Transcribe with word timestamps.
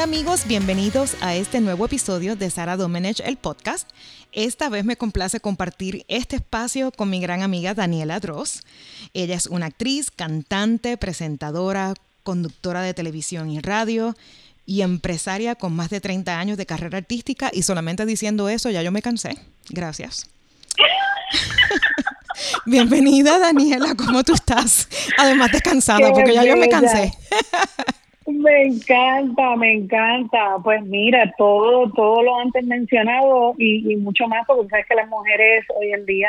Hola 0.00 0.16
amigos, 0.16 0.46
bienvenidos 0.46 1.14
a 1.20 1.34
este 1.34 1.60
nuevo 1.60 1.84
episodio 1.84 2.34
de 2.34 2.48
Sara 2.48 2.78
Domenech, 2.78 3.20
el 3.20 3.36
podcast. 3.36 3.86
Esta 4.32 4.70
vez 4.70 4.82
me 4.82 4.96
complace 4.96 5.40
compartir 5.40 6.06
este 6.08 6.36
espacio 6.36 6.90
con 6.90 7.10
mi 7.10 7.20
gran 7.20 7.42
amiga 7.42 7.74
Daniela 7.74 8.18
Dross. 8.18 8.62
Ella 9.12 9.34
es 9.34 9.46
una 9.46 9.66
actriz, 9.66 10.10
cantante, 10.10 10.96
presentadora, 10.96 11.92
conductora 12.22 12.80
de 12.80 12.94
televisión 12.94 13.50
y 13.50 13.60
radio 13.60 14.16
y 14.64 14.80
empresaria 14.80 15.54
con 15.54 15.76
más 15.76 15.90
de 15.90 16.00
30 16.00 16.40
años 16.40 16.56
de 16.56 16.64
carrera 16.64 16.96
artística 16.96 17.50
y 17.52 17.62
solamente 17.62 18.06
diciendo 18.06 18.48
eso 18.48 18.70
ya 18.70 18.80
yo 18.80 18.92
me 18.92 19.02
cansé. 19.02 19.36
Gracias. 19.68 20.30
Bienvenida 22.64 23.38
Daniela, 23.38 23.94
¿cómo 23.94 24.24
tú 24.24 24.32
estás? 24.32 24.88
Además 25.18 25.52
descansada, 25.52 26.10
porque 26.14 26.32
ya 26.32 26.44
yo 26.46 26.56
me 26.56 26.70
cansé. 26.70 27.12
Me 28.32 28.62
encanta, 28.64 29.56
me 29.56 29.72
encanta. 29.74 30.56
Pues 30.62 30.82
mira, 30.84 31.32
todo, 31.36 31.90
todo 31.90 32.22
lo 32.22 32.38
antes 32.38 32.64
mencionado 32.64 33.54
y, 33.58 33.96
mucho 33.96 34.26
más, 34.26 34.46
porque 34.46 34.68
sabes 34.68 34.86
que 34.86 34.94
las 34.94 35.08
mujeres 35.08 35.64
hoy 35.76 35.92
en 35.92 36.06
día 36.06 36.28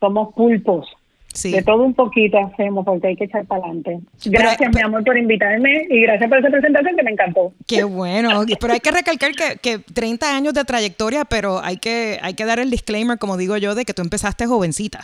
somos 0.00 0.34
pulpos. 0.34 0.88
Sí. 1.32 1.52
De 1.52 1.62
todo 1.62 1.84
un 1.84 1.94
poquito 1.94 2.38
hacemos 2.38 2.84
porque 2.84 3.08
hay 3.08 3.16
que 3.16 3.24
echar 3.24 3.44
para 3.46 3.62
adelante. 3.62 4.00
Gracias, 4.24 4.74
mi 4.74 4.80
amor, 4.80 5.04
por 5.04 5.16
invitarme 5.16 5.86
y 5.88 6.00
gracias 6.02 6.28
por 6.28 6.38
esa 6.38 6.50
presentación 6.50 6.96
que 6.96 7.02
me 7.02 7.10
encantó. 7.12 7.52
Qué 7.66 7.84
bueno. 7.84 8.44
Pero 8.60 8.72
hay 8.72 8.80
que 8.80 8.90
recalcar 8.90 9.32
que, 9.32 9.58
que 9.58 9.78
30 9.78 10.34
años 10.34 10.54
de 10.54 10.64
trayectoria, 10.64 11.24
pero 11.26 11.60
hay 11.62 11.76
que, 11.76 12.18
hay 12.22 12.34
que 12.34 12.44
dar 12.44 12.58
el 12.58 12.70
disclaimer, 12.70 13.18
como 13.18 13.36
digo 13.36 13.56
yo, 13.56 13.74
de 13.74 13.84
que 13.84 13.94
tú 13.94 14.02
empezaste 14.02 14.46
jovencita. 14.46 15.00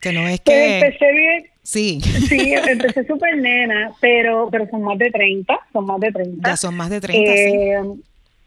Que 0.00 0.12
no 0.12 0.28
es 0.28 0.40
pues 0.40 0.56
que... 0.56 0.78
empecé 0.78 1.12
bien. 1.12 1.55
Sí. 1.66 2.00
Sí, 2.00 2.54
empecé 2.68 3.04
súper 3.06 3.36
nena, 3.38 3.90
pero, 4.00 4.48
pero 4.52 4.68
son 4.70 4.82
más 4.82 4.98
de 4.98 5.10
30, 5.10 5.58
son 5.72 5.84
más 5.84 5.98
de 5.98 6.12
30. 6.12 6.48
Ya 6.48 6.56
son 6.56 6.76
más 6.76 6.90
de 6.90 7.00
30, 7.00 7.32
eh, 7.32 7.82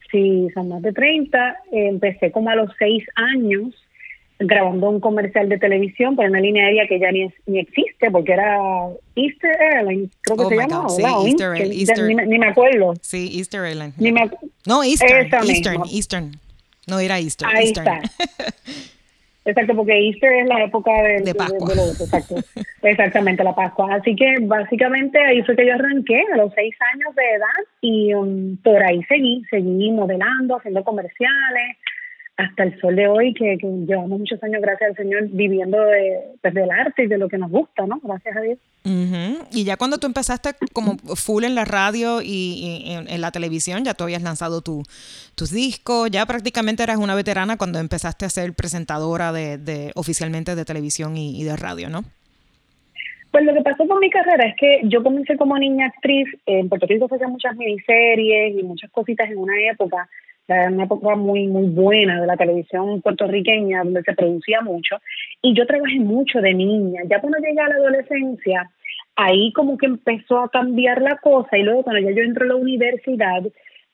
sí. 0.10 0.48
son 0.54 0.70
más 0.70 0.82
de 0.82 0.94
30. 0.94 1.58
empecé 1.70 2.32
como 2.32 2.50
a 2.50 2.56
los 2.56 2.72
6 2.80 3.04
años 3.16 3.74
grabando 4.40 4.90
un 4.90 5.02
comercial 5.02 5.50
de 5.50 5.58
televisión 5.58 6.16
para 6.16 6.30
una 6.30 6.40
línea 6.40 6.68
aérea 6.68 6.88
que 6.88 6.98
ya 6.98 7.12
ni, 7.12 7.28
ni 7.46 7.60
existe 7.60 8.10
porque 8.10 8.32
era 8.32 8.58
Easter 9.16 9.52
Airlines, 9.74 10.12
creo 10.22 10.38
que 10.38 10.44
oh 10.44 10.50
se 10.50 10.56
llama. 10.56 10.90
Sí, 10.90 11.04
Easter, 11.28 11.56
Easter, 11.58 12.26
ni, 12.26 12.40
me 12.40 12.48
acuerdo. 12.48 12.94
Sí, 13.02 13.38
Easter 13.38 13.66
Airlines. 13.66 13.96
no, 14.66 14.82
Eastern, 14.82 15.28
Eastern, 15.46 15.82
Eastern. 15.92 16.40
No 16.88 17.00
era 17.00 17.20
Easter. 17.20 17.50
Ahí 17.50 17.66
Eastern. 17.66 18.02
está. 18.02 18.54
Exacto, 19.46 19.76
porque 19.76 19.98
Easter 19.98 20.32
es 20.34 20.48
la 20.48 20.64
época 20.64 20.92
de, 21.02 21.22
de 21.22 21.34
Pascua. 21.34 21.74
exacto. 21.74 22.36
Exactamente, 22.84 23.44
la 23.44 23.56
Pascua. 23.56 23.96
Así 23.96 24.16
que 24.16 24.36
básicamente 24.42 25.20
ahí 25.20 25.42
fue 25.44 25.56
que 25.56 25.66
yo 25.66 25.74
arranqué 25.74 26.24
a 26.34 26.38
los 26.38 26.54
seis 26.54 26.76
años 26.94 27.16
de 27.16 27.24
edad 27.24 27.68
y 27.82 28.14
um, 28.14 28.58
por 28.58 28.82
ahí 28.84 29.02
seguí, 29.04 29.44
seguí 29.50 29.92
modelando, 29.92 30.58
haciendo 30.58 30.84
comerciales, 30.84 31.78
hasta 32.40 32.64
el 32.64 32.80
sol 32.80 32.96
de 32.96 33.06
hoy, 33.06 33.34
que, 33.34 33.58
llevamos 33.86 34.18
muchos 34.18 34.42
años, 34.42 34.62
gracias 34.62 34.92
al 34.92 34.96
Señor, 34.96 35.28
viviendo 35.30 35.78
de, 35.78 36.22
pues, 36.42 36.54
del 36.54 36.72
arte 36.72 37.04
y 37.04 37.08
de 37.08 37.18
lo 37.18 37.28
que 37.28 37.38
nos 37.38 37.52
gusta, 37.52 37.86
¿no? 37.86 38.00
Gracias 38.02 38.38
a 38.38 38.40
Dios. 38.40 38.58
Y 39.52 39.66
ya 39.66 39.76
cuando 39.76 39.98
tú 39.98 40.08
empezaste 40.08 40.52
como 40.72 40.96
full 40.98 41.44
en 41.44 41.54
la 41.54 41.66
radio 41.66 42.22
y, 42.24 42.86
en, 43.10 43.20
la 43.22 43.32
televisión, 43.32 43.84
ya 43.84 43.94
tú 43.94 44.06
habías 44.06 44.24
lanzado 44.24 44.62
tu, 44.62 44.84
tus 45.36 45.52
discos, 45.52 46.10
ya 46.12 46.26
prácticamente 46.26 46.82
eras 46.82 46.98
una 46.98 47.14
veterana 47.14 47.58
cuando 47.58 47.78
empezaste 47.78 48.26
a 48.26 48.30
ser 48.30 48.54
presentadora 48.54 49.34
de, 49.34 49.58
de 49.58 49.92
oficialmente 49.96 50.56
de 50.56 50.64
televisión 50.64 51.18
y, 51.18 51.44
de 51.44 51.58
radio, 51.58 51.90
¿no? 51.90 52.06
Pues 53.32 53.44
lo 53.44 53.54
que 53.54 53.62
pasó 53.62 53.86
con 53.86 54.00
mi 54.00 54.10
carrera 54.10 54.46
es 54.48 54.56
que 54.56 54.82
yo 54.86 55.04
comencé 55.04 55.36
como 55.36 55.58
niña 55.58 55.88
actriz, 55.88 56.30
en 56.46 56.70
Puerto 56.70 56.88
Rico 56.88 57.10
se 57.10 57.16
hacían 57.16 57.32
muchas 57.32 57.56
miniseries 57.58 58.58
y 58.58 58.64
muchas 58.64 58.90
cositas 58.92 59.30
en 59.30 59.38
una 59.38 59.54
época, 59.70 60.10
una 60.54 60.84
época 60.84 61.16
muy, 61.16 61.48
muy 61.48 61.68
buena 61.68 62.20
de 62.20 62.28
la 62.28 62.38
televisión 62.38 63.02
puertorriqueña, 63.02 63.84
donde 63.84 64.04
se 64.04 64.14
producía 64.14 64.62
mucho. 64.62 64.98
Y 65.42 65.54
yo 65.54 65.66
trabajé 65.66 66.00
mucho 66.00 66.42
de 66.42 66.54
niña. 66.54 67.02
Ya 67.10 67.20
cuando 67.20 67.40
llegué 67.40 67.60
a 67.60 67.70
la 67.70 67.76
adolescencia, 67.76 68.70
ahí 69.16 69.52
como 69.54 69.78
que 69.78 69.86
empezó 69.86 70.40
a 70.40 70.50
cambiar 70.50 71.02
la 71.02 71.18
cosa. 71.18 71.58
Y 71.58 71.64
luego 71.64 71.84
cuando 71.84 72.02
ya 72.02 72.16
yo 72.16 72.24
entré 72.24 72.46
a 72.46 72.50
la 72.50 72.56
universidad, 72.56 73.44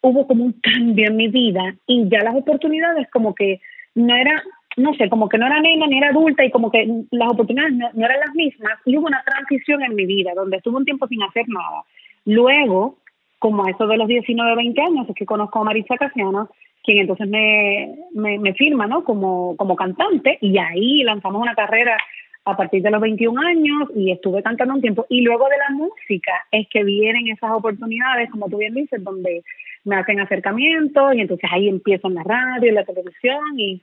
hubo 0.01 0.27
como 0.27 0.45
un 0.45 0.53
cambio 0.61 1.07
en 1.07 1.17
mi 1.17 1.27
vida. 1.27 1.75
Y 1.87 2.07
ya 2.09 2.23
las 2.23 2.35
oportunidades 2.35 3.07
como 3.11 3.33
que 3.33 3.59
no 3.95 4.15
era, 4.15 4.43
no 4.77 4.93
sé, 4.95 5.09
como 5.09 5.29
que 5.29 5.37
no 5.37 5.47
era 5.47 5.59
nena 5.59 5.87
ni 5.87 5.97
era 5.97 6.09
adulta 6.09 6.45
y 6.45 6.51
como 6.51 6.71
que 6.71 6.87
las 7.11 7.29
oportunidades 7.31 7.73
no, 7.73 7.89
no 7.93 8.05
eran 8.05 8.19
las 8.19 8.35
mismas. 8.35 8.73
Y 8.85 8.97
hubo 8.97 9.07
una 9.07 9.23
transición 9.25 9.83
en 9.83 9.95
mi 9.95 10.05
vida 10.05 10.31
donde 10.35 10.57
estuve 10.57 10.77
un 10.77 10.85
tiempo 10.85 11.07
sin 11.07 11.23
hacer 11.23 11.45
nada. 11.47 11.83
Luego, 12.25 12.97
como 13.39 13.65
a 13.65 13.71
eso 13.71 13.87
de 13.87 13.97
los 13.97 14.07
19, 14.07 14.55
20 14.55 14.81
años, 14.81 15.09
es 15.09 15.15
que 15.15 15.25
conozco 15.25 15.59
a 15.59 15.63
Marisa 15.63 15.97
Casiano, 15.97 16.49
quien 16.83 16.99
entonces 16.99 17.27
me, 17.27 17.95
me, 18.13 18.53
firma 18.53 18.85
¿no? 18.87 19.03
como, 19.03 19.55
como 19.57 19.75
cantante 19.75 20.37
y 20.41 20.57
ahí 20.57 21.03
lanzamos 21.03 21.41
una 21.41 21.55
carrera 21.55 21.97
a 22.45 22.55
partir 22.55 22.83
de 22.83 22.91
los 22.91 23.01
21 23.01 23.41
años 23.41 23.89
y 23.95 24.11
estuve 24.11 24.43
cantando 24.43 24.75
un 24.75 24.81
tiempo. 24.81 25.05
Y 25.09 25.21
luego 25.21 25.45
de 25.49 25.57
la 25.57 25.75
música 25.75 26.31
es 26.51 26.67
que 26.69 26.83
vienen 26.83 27.27
esas 27.27 27.51
oportunidades, 27.51 28.29
como 28.29 28.47
tú 28.49 28.57
bien 28.57 28.75
dices, 28.75 29.03
donde 29.03 29.43
me 29.83 29.95
hacen 29.95 30.19
acercamientos 30.19 31.15
y 31.15 31.21
entonces 31.21 31.49
ahí 31.51 31.67
empiezo 31.67 32.07
en 32.07 32.15
la 32.15 32.23
radio, 32.23 32.69
en 32.69 32.75
la 32.75 32.85
televisión 32.85 33.39
y, 33.57 33.81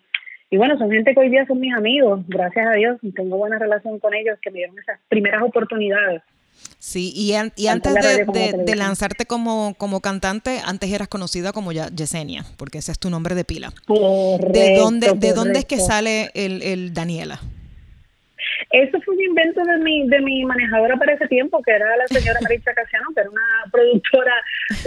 y 0.51 0.57
bueno, 0.57 0.79
son 0.79 0.91
gente 0.91 1.13
que 1.13 1.21
hoy 1.21 1.29
día 1.29 1.47
son 1.47 1.61
mis 1.61 1.75
amigos, 1.75 2.21
gracias 2.29 2.67
a 2.67 2.73
Dios, 2.73 2.99
tengo 3.17 3.37
buena 3.37 3.59
relación 3.59 3.99
con 3.99 4.15
ellos 4.15 4.39
que 4.41 4.51
me 4.51 4.59
dieron 4.59 4.79
esas 4.79 5.01
primeras 5.09 5.43
oportunidades. 5.43 6.23
Sí, 6.79 7.13
y, 7.15 7.33
y 7.57 7.67
antes 7.69 7.95
de, 7.95 8.75
lanzarte 8.77 9.25
como, 9.25 9.75
como 9.79 10.01
cantante, 10.01 10.61
antes 10.65 10.91
eras 10.91 11.09
conocida 11.09 11.53
como 11.53 11.71
ya 11.71 11.89
Yesenia, 11.89 12.45
porque 12.57 12.79
ese 12.79 12.91
es 12.91 12.99
tu 12.99 13.09
nombre 13.09 13.35
de 13.35 13.45
pila. 13.45 13.73
¿De 13.87 14.77
dónde, 14.77 15.13
¿De 15.15 15.33
dónde 15.33 15.61
es 15.61 15.65
que 15.65 15.79
sale 15.79 16.31
el, 16.35 16.61
el 16.63 16.93
Daniela? 16.93 17.41
Eso 18.73 18.99
fue 19.03 19.15
un 19.15 19.23
invento 19.23 19.63
de 19.63 19.79
mi, 19.79 20.09
de 20.09 20.21
mi 20.21 20.45
manejadora 20.47 20.97
para 20.97 21.13
ese 21.13 21.29
tiempo, 21.29 21.63
que 21.63 21.73
era 21.73 21.95
la 21.97 22.07
señora 22.09 22.41
Maritza 22.43 22.73
Casiano, 22.73 23.09
que 23.15 23.21
era 23.21 23.31
una 23.31 23.71
productora, 23.71 24.33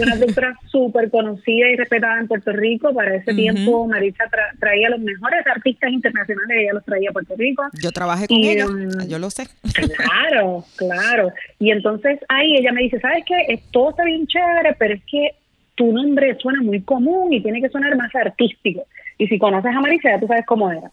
una 0.00 0.16
productora 0.16 0.58
súper 0.66 1.08
conocida 1.08 1.70
y 1.70 1.76
respetada 1.76 2.18
en 2.18 2.26
Puerto 2.26 2.52
Rico. 2.52 2.92
Para 2.92 3.14
ese 3.14 3.32
tiempo, 3.32 3.86
Maritza 3.86 4.24
traía 4.58 4.90
los 4.90 4.98
mejores 4.98 5.46
artistas 5.46 5.92
internacionales, 5.92 6.56
ella 6.58 6.72
los 6.74 6.84
traía 6.84 7.10
a 7.10 7.12
Puerto 7.12 7.34
Rico. 7.38 7.62
Yo 7.80 7.92
trabajé 7.92 8.26
con 8.26 8.38
ella, 8.38 8.66
um, 8.66 9.06
yo 9.08 9.20
lo 9.20 9.30
sé. 9.30 9.46
Claro, 9.72 10.64
claro. 10.76 11.30
Y 11.60 11.70
entonces 11.70 12.18
ahí 12.28 12.56
ella 12.56 12.72
me 12.72 12.82
dice, 12.82 12.98
¿sabes 12.98 13.24
qué? 13.24 13.60
Todo 13.70 13.90
está 13.90 14.02
bien 14.02 14.26
chévere, 14.26 14.74
pero 14.78 14.94
es 14.94 15.02
que 15.04 15.30
tu 15.76 15.92
nombre 15.92 16.36
suena 16.40 16.60
muy 16.60 16.80
común 16.80 17.32
y 17.32 17.40
tiene 17.40 17.60
que 17.60 17.68
sonar 17.68 17.96
más 17.96 18.12
artístico. 18.16 18.84
Y 19.18 19.28
si 19.28 19.38
conoces 19.38 19.74
a 19.74 19.80
Maritza, 19.80 20.10
ya 20.10 20.20
tú 20.20 20.26
sabes 20.26 20.44
cómo 20.44 20.70
era. 20.72 20.90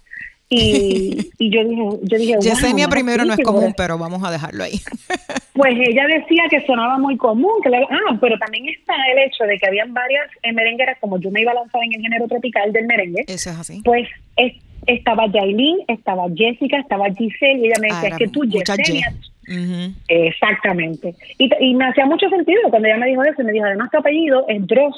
Y, 0.54 1.32
y 1.40 1.50
yo 1.50 1.64
dije, 1.64 1.84
yo 2.04 2.18
dije 2.18 2.36
Yesenia 2.42 2.88
primero 2.88 3.26
no 3.26 3.34
es 3.34 3.40
común, 3.40 3.74
pero 3.76 3.98
vamos 3.98 4.24
a 4.24 4.32
dejarlo 4.32 4.64
ahí. 4.64 4.80
Pues 5.54 5.76
ella 5.80 6.08
decía 6.08 6.46
que 6.50 6.66
sonaba 6.66 6.98
muy 6.98 7.16
común, 7.16 7.52
que 7.62 7.70
ah, 7.76 8.18
pero 8.20 8.40
también 8.40 8.68
está 8.70 8.96
el 9.12 9.20
hecho 9.20 9.44
de 9.44 9.60
que 9.60 9.68
habían 9.68 9.94
varias 9.94 10.26
merengueras, 10.52 10.98
como 11.00 11.20
yo 11.20 11.30
me 11.30 11.42
iba 11.42 11.52
a 11.52 11.54
lanzar 11.54 11.80
en 11.84 11.94
el 11.94 12.02
género 12.02 12.28
tropical 12.28 12.74
del 12.74 12.88
merengue. 12.88 13.24
Eso 13.28 13.52
es 13.52 13.60
así. 13.60 13.82
Pues 13.86 14.08
estaba 14.88 15.30
Jailin, 15.32 15.78
estaba 15.88 16.24
Jessica, 16.36 16.80
estaba 16.80 17.06
Giselle, 17.14 17.60
y 17.60 17.66
ella 17.68 17.76
me 17.80 17.88
decía, 17.88 18.10
ah, 18.14 18.18
que 18.18 18.28
tú, 18.30 18.44
Yesenia... 18.46 19.14
Exactamente. 20.08 21.14
Y, 21.38 21.52
y 21.60 21.76
me 21.76 21.86
hacía 21.86 22.08
mucho 22.08 22.28
sentido 22.30 22.62
cuando 22.72 22.88
ella 22.88 22.98
me 22.98 23.08
dijo 23.10 23.24
eso, 23.24 23.44
y 23.44 23.46
me 23.46 23.52
dijo, 23.52 23.66
además 23.66 23.92
tu 23.92 24.00
apellido 24.00 24.46
es 24.50 24.66
Dross, 24.66 24.96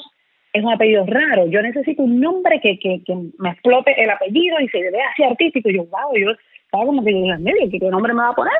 es 0.56 0.64
un 0.64 0.72
apellido 0.72 1.04
raro. 1.06 1.46
Yo 1.46 1.62
necesito 1.62 2.02
un 2.02 2.20
nombre 2.20 2.60
que, 2.60 2.78
que, 2.78 3.02
que 3.04 3.14
me 3.38 3.50
explote 3.50 3.94
el 4.02 4.10
apellido 4.10 4.58
y 4.60 4.68
se 4.68 4.90
vea 4.90 5.08
así 5.12 5.22
artístico. 5.22 5.68
Y 5.68 5.76
yo, 5.76 5.84
wow, 5.84 6.16
yo 6.18 6.32
estaba 6.64 6.84
como 6.84 7.04
que 7.04 7.10
en 7.10 7.42
medio, 7.42 7.70
¿qué 7.70 7.78
nombre 7.90 8.12
me 8.12 8.22
va 8.22 8.30
a 8.30 8.34
poner? 8.34 8.52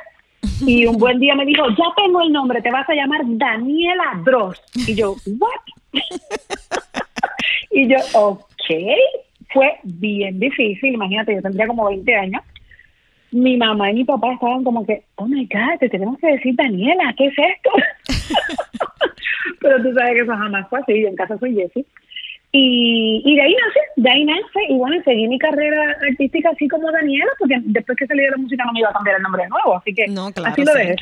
Y 0.67 0.87
un 0.87 0.97
buen 0.97 1.19
día 1.19 1.35
me 1.35 1.45
dijo, 1.45 1.69
ya 1.71 1.85
tengo 1.97 2.23
el 2.23 2.33
nombre, 2.33 2.63
te 2.63 2.71
vas 2.71 2.89
a 2.89 2.95
llamar 2.95 3.21
Daniela 3.25 4.23
Dross. 4.25 4.63
Y 4.89 4.95
yo, 4.95 5.15
¿what? 5.39 5.93
y 7.71 7.89
yo, 7.89 7.97
ok. 8.15 8.41
Fue 9.53 9.77
bien 9.85 10.39
difícil, 10.39 10.95
imagínate, 10.95 11.35
yo 11.35 11.43
tendría 11.43 11.67
como 11.67 11.87
20 11.87 12.15
años. 12.15 12.43
Mi 13.33 13.57
mamá 13.57 13.91
y 13.91 13.95
mi 13.95 14.05
papá 14.05 14.33
estaban 14.33 14.65
como 14.65 14.87
que, 14.87 15.05
oh 15.17 15.27
my 15.27 15.47
God, 15.47 15.79
te 15.81 15.89
tenemos 15.89 16.19
que 16.19 16.29
decir 16.29 16.55
Daniela, 16.55 17.15
¿qué 17.17 17.27
es 17.27 17.35
esto? 17.39 17.71
pero 19.61 19.83
tú 19.83 19.93
sabes 19.95 20.15
que 20.15 20.21
eso 20.21 20.33
jamás 20.33 20.69
fue 20.69 20.81
así, 20.81 21.03
yo 21.03 21.09
en 21.09 21.17
casa 21.17 21.39
soy 21.39 21.55
Jessie. 21.55 21.87
Y, 22.53 23.23
y 23.25 23.37
de 23.37 23.43
ahí 23.43 23.55
nace, 23.55 23.81
de 23.97 24.11
ahí 24.11 24.25
nace, 24.25 24.61
y 24.69 24.75
bueno, 24.77 25.03
seguí 25.05 25.29
mi 25.29 25.39
carrera 25.39 25.97
artística 26.09 26.51
así 26.51 26.69
como 26.69 26.91
Daniela, 26.91 27.31
porque 27.39 27.57
después 27.65 27.99
que 27.99 28.07
salí 28.07 28.23
de 28.23 28.31
la 28.31 28.37
música 28.37 28.65
no 28.65 28.73
me 28.73 28.81
iba 28.81 28.89
a 28.89 28.93
cambiar 28.93 29.17
el 29.17 29.23
nombre 29.23 29.43
de 29.43 29.49
nuevo, 29.49 29.77
así 29.77 29.93
que 29.93 30.07
no, 30.09 30.33
claro, 30.33 30.53
así 30.53 30.65
lo 30.65 30.73
dejé. 30.73 30.97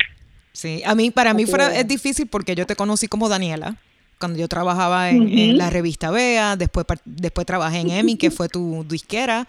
Sí, 0.51 0.81
a 0.85 0.95
mí, 0.95 1.11
para 1.11 1.33
mí 1.33 1.45
fuera, 1.45 1.75
es 1.75 1.87
difícil 1.87 2.27
porque 2.27 2.55
yo 2.55 2.65
te 2.65 2.75
conocí 2.75 3.07
como 3.07 3.29
Daniela, 3.29 3.75
cuando 4.19 4.39
yo 4.39 4.47
trabajaba 4.47 5.09
en, 5.09 5.57
la 5.57 5.69
revista 5.69 6.11
Bea, 6.11 6.55
después, 6.55 6.85
después 7.05 7.45
trabajé 7.45 7.79
en 7.79 7.89
EMI, 7.89 8.17
que 8.17 8.31
fue 8.31 8.49
tu 8.49 8.85
disquera, 8.87 9.47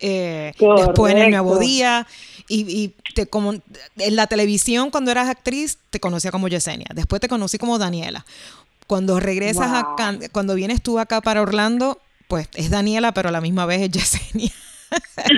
eh, 0.00 0.52
después 0.58 1.14
en 1.14 1.18
El 1.18 1.30
Nuevo 1.30 1.58
Día, 1.58 2.06
y, 2.48 2.60
y, 2.60 2.94
te, 3.14 3.26
como, 3.26 3.52
en 3.52 4.16
la 4.16 4.26
televisión 4.26 4.90
cuando 4.90 5.10
eras 5.10 5.28
actriz 5.28 5.78
te 5.90 6.00
conocía 6.00 6.30
como 6.30 6.48
Yesenia, 6.48 6.88
después 6.94 7.20
te 7.20 7.28
conocí 7.28 7.58
como 7.58 7.78
Daniela. 7.78 8.24
Cuando 8.86 9.20
regresas 9.20 9.70
acá, 9.72 10.16
cuando 10.32 10.54
vienes 10.54 10.80
tú 10.82 10.98
acá 10.98 11.20
para 11.20 11.42
Orlando, 11.42 12.00
pues 12.26 12.48
es 12.54 12.70
Daniela, 12.70 13.12
pero 13.12 13.28
a 13.28 13.32
la 13.32 13.42
misma 13.42 13.66
vez 13.66 13.82
es 13.82 13.90
Yesenia. 13.90 14.52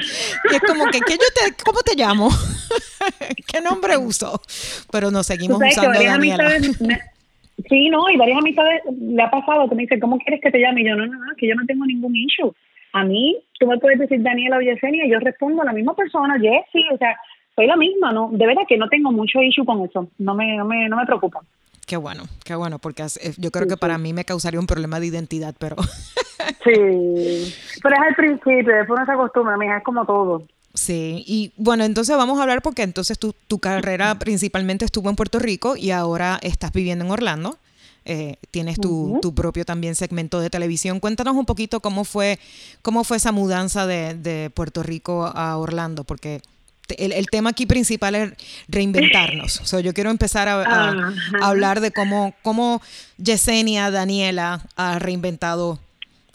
y 0.50 0.54
es 0.54 0.60
como 0.66 0.86
que, 0.86 1.00
yo 1.00 1.16
te, 1.16 1.64
¿cómo 1.64 1.80
te 1.80 1.96
llamo? 1.96 2.30
¿Qué 3.46 3.60
nombre 3.60 3.96
uso? 3.96 4.40
Pero 4.92 5.10
nos 5.10 5.26
seguimos 5.26 5.60
usando 5.60 6.00
Daniela. 6.00 6.60
Sí, 7.68 7.88
no, 7.88 8.08
y 8.10 8.16
varias 8.16 8.38
amistades 8.38 8.82
le 9.00 9.22
ha 9.22 9.30
pasado 9.30 9.68
que 9.68 9.74
me 9.74 9.82
dicen, 9.82 10.00
¿cómo 10.00 10.18
quieres 10.18 10.40
que 10.40 10.50
te 10.50 10.60
llame? 10.60 10.82
Y 10.82 10.88
yo, 10.88 10.96
no, 10.96 11.06
no, 11.06 11.18
no, 11.18 11.36
que 11.36 11.48
yo 11.48 11.54
no 11.54 11.66
tengo 11.66 11.84
ningún 11.86 12.16
issue. 12.16 12.52
A 12.92 13.04
mí, 13.04 13.38
tú 13.58 13.66
me 13.66 13.78
puedes 13.78 13.98
decir 13.98 14.22
Daniela 14.22 14.58
o 14.58 14.60
Yesenia, 14.60 15.06
y 15.06 15.10
yo 15.10 15.18
respondo 15.20 15.62
a 15.62 15.66
la 15.66 15.72
misma 15.72 15.94
persona, 15.94 16.38
Jessie, 16.38 16.86
o 16.92 16.98
sea, 16.98 17.16
soy 17.54 17.66
la 17.66 17.76
misma, 17.76 18.12
¿no? 18.12 18.30
De 18.32 18.46
verdad 18.46 18.62
que 18.68 18.78
no 18.78 18.88
tengo 18.88 19.12
mucho 19.12 19.42
issue 19.42 19.64
con 19.64 19.84
eso, 19.84 20.08
no 20.18 20.34
me, 20.34 20.56
no 20.56 20.64
me, 20.64 20.88
no 20.88 20.96
me 20.96 21.06
preocupa. 21.06 21.40
Qué 21.86 21.96
bueno, 21.96 22.24
qué 22.44 22.54
bueno, 22.54 22.78
porque 22.78 23.02
eh, 23.02 23.32
yo 23.36 23.50
creo 23.50 23.66
que 23.66 23.76
para 23.76 23.98
mí 23.98 24.12
me 24.12 24.24
causaría 24.24 24.60
un 24.60 24.66
problema 24.66 25.00
de 25.00 25.06
identidad, 25.06 25.54
pero... 25.58 25.76
sí, 26.64 27.54
pero 27.82 27.94
es 27.96 28.02
al 28.08 28.14
principio, 28.16 28.74
después 28.74 28.96
uno 28.96 29.06
se 29.06 29.12
acostumbra, 29.12 29.56
mija, 29.56 29.78
es 29.78 29.84
como 29.84 30.06
todo. 30.06 30.46
Sí, 30.90 31.22
y 31.24 31.52
bueno, 31.56 31.84
entonces 31.84 32.16
vamos 32.16 32.40
a 32.40 32.42
hablar 32.42 32.62
porque 32.62 32.82
entonces 32.82 33.16
tu, 33.16 33.32
tu 33.46 33.60
carrera 33.60 34.18
principalmente 34.18 34.84
estuvo 34.84 35.08
en 35.08 35.14
Puerto 35.14 35.38
Rico 35.38 35.76
y 35.76 35.92
ahora 35.92 36.40
estás 36.42 36.72
viviendo 36.72 37.04
en 37.04 37.12
Orlando. 37.12 37.58
Eh, 38.04 38.38
tienes 38.50 38.80
tu, 38.80 39.20
tu, 39.22 39.32
propio 39.32 39.64
también 39.64 39.94
segmento 39.94 40.40
de 40.40 40.50
televisión. 40.50 40.98
Cuéntanos 40.98 41.36
un 41.36 41.46
poquito 41.46 41.78
cómo 41.78 42.02
fue, 42.02 42.40
cómo 42.82 43.04
fue 43.04 43.18
esa 43.18 43.30
mudanza 43.30 43.86
de, 43.86 44.14
de 44.14 44.50
Puerto 44.50 44.82
Rico 44.82 45.26
a 45.26 45.56
Orlando, 45.58 46.02
porque 46.02 46.42
el, 46.98 47.26
tema 47.26 47.50
aquí 47.50 47.66
principal 47.66 48.16
es 48.16 48.32
reinventarnos. 48.66 49.62
yo 49.70 49.94
quiero 49.94 50.10
empezar 50.10 50.48
a, 50.48 51.12
hablar 51.40 51.80
de 51.80 51.92
cómo, 51.92 52.34
cómo 52.42 52.82
Yesenia, 53.16 53.92
Daniela 53.92 54.66
ha 54.74 54.98
reinventado 54.98 55.78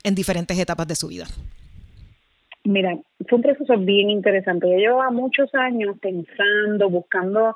en 0.03 0.15
diferentes 0.15 0.57
etapas 0.57 0.87
de 0.87 0.95
su 0.95 1.09
vida. 1.09 1.27
Mira, 2.65 2.97
fue 3.29 3.37
un 3.37 3.43
proceso 3.43 3.77
bien 3.77 4.09
interesante. 4.09 4.67
Yo 4.67 4.77
llevaba 4.77 5.11
muchos 5.11 5.53
años 5.53 5.97
pensando, 6.01 6.89
buscando 6.89 7.55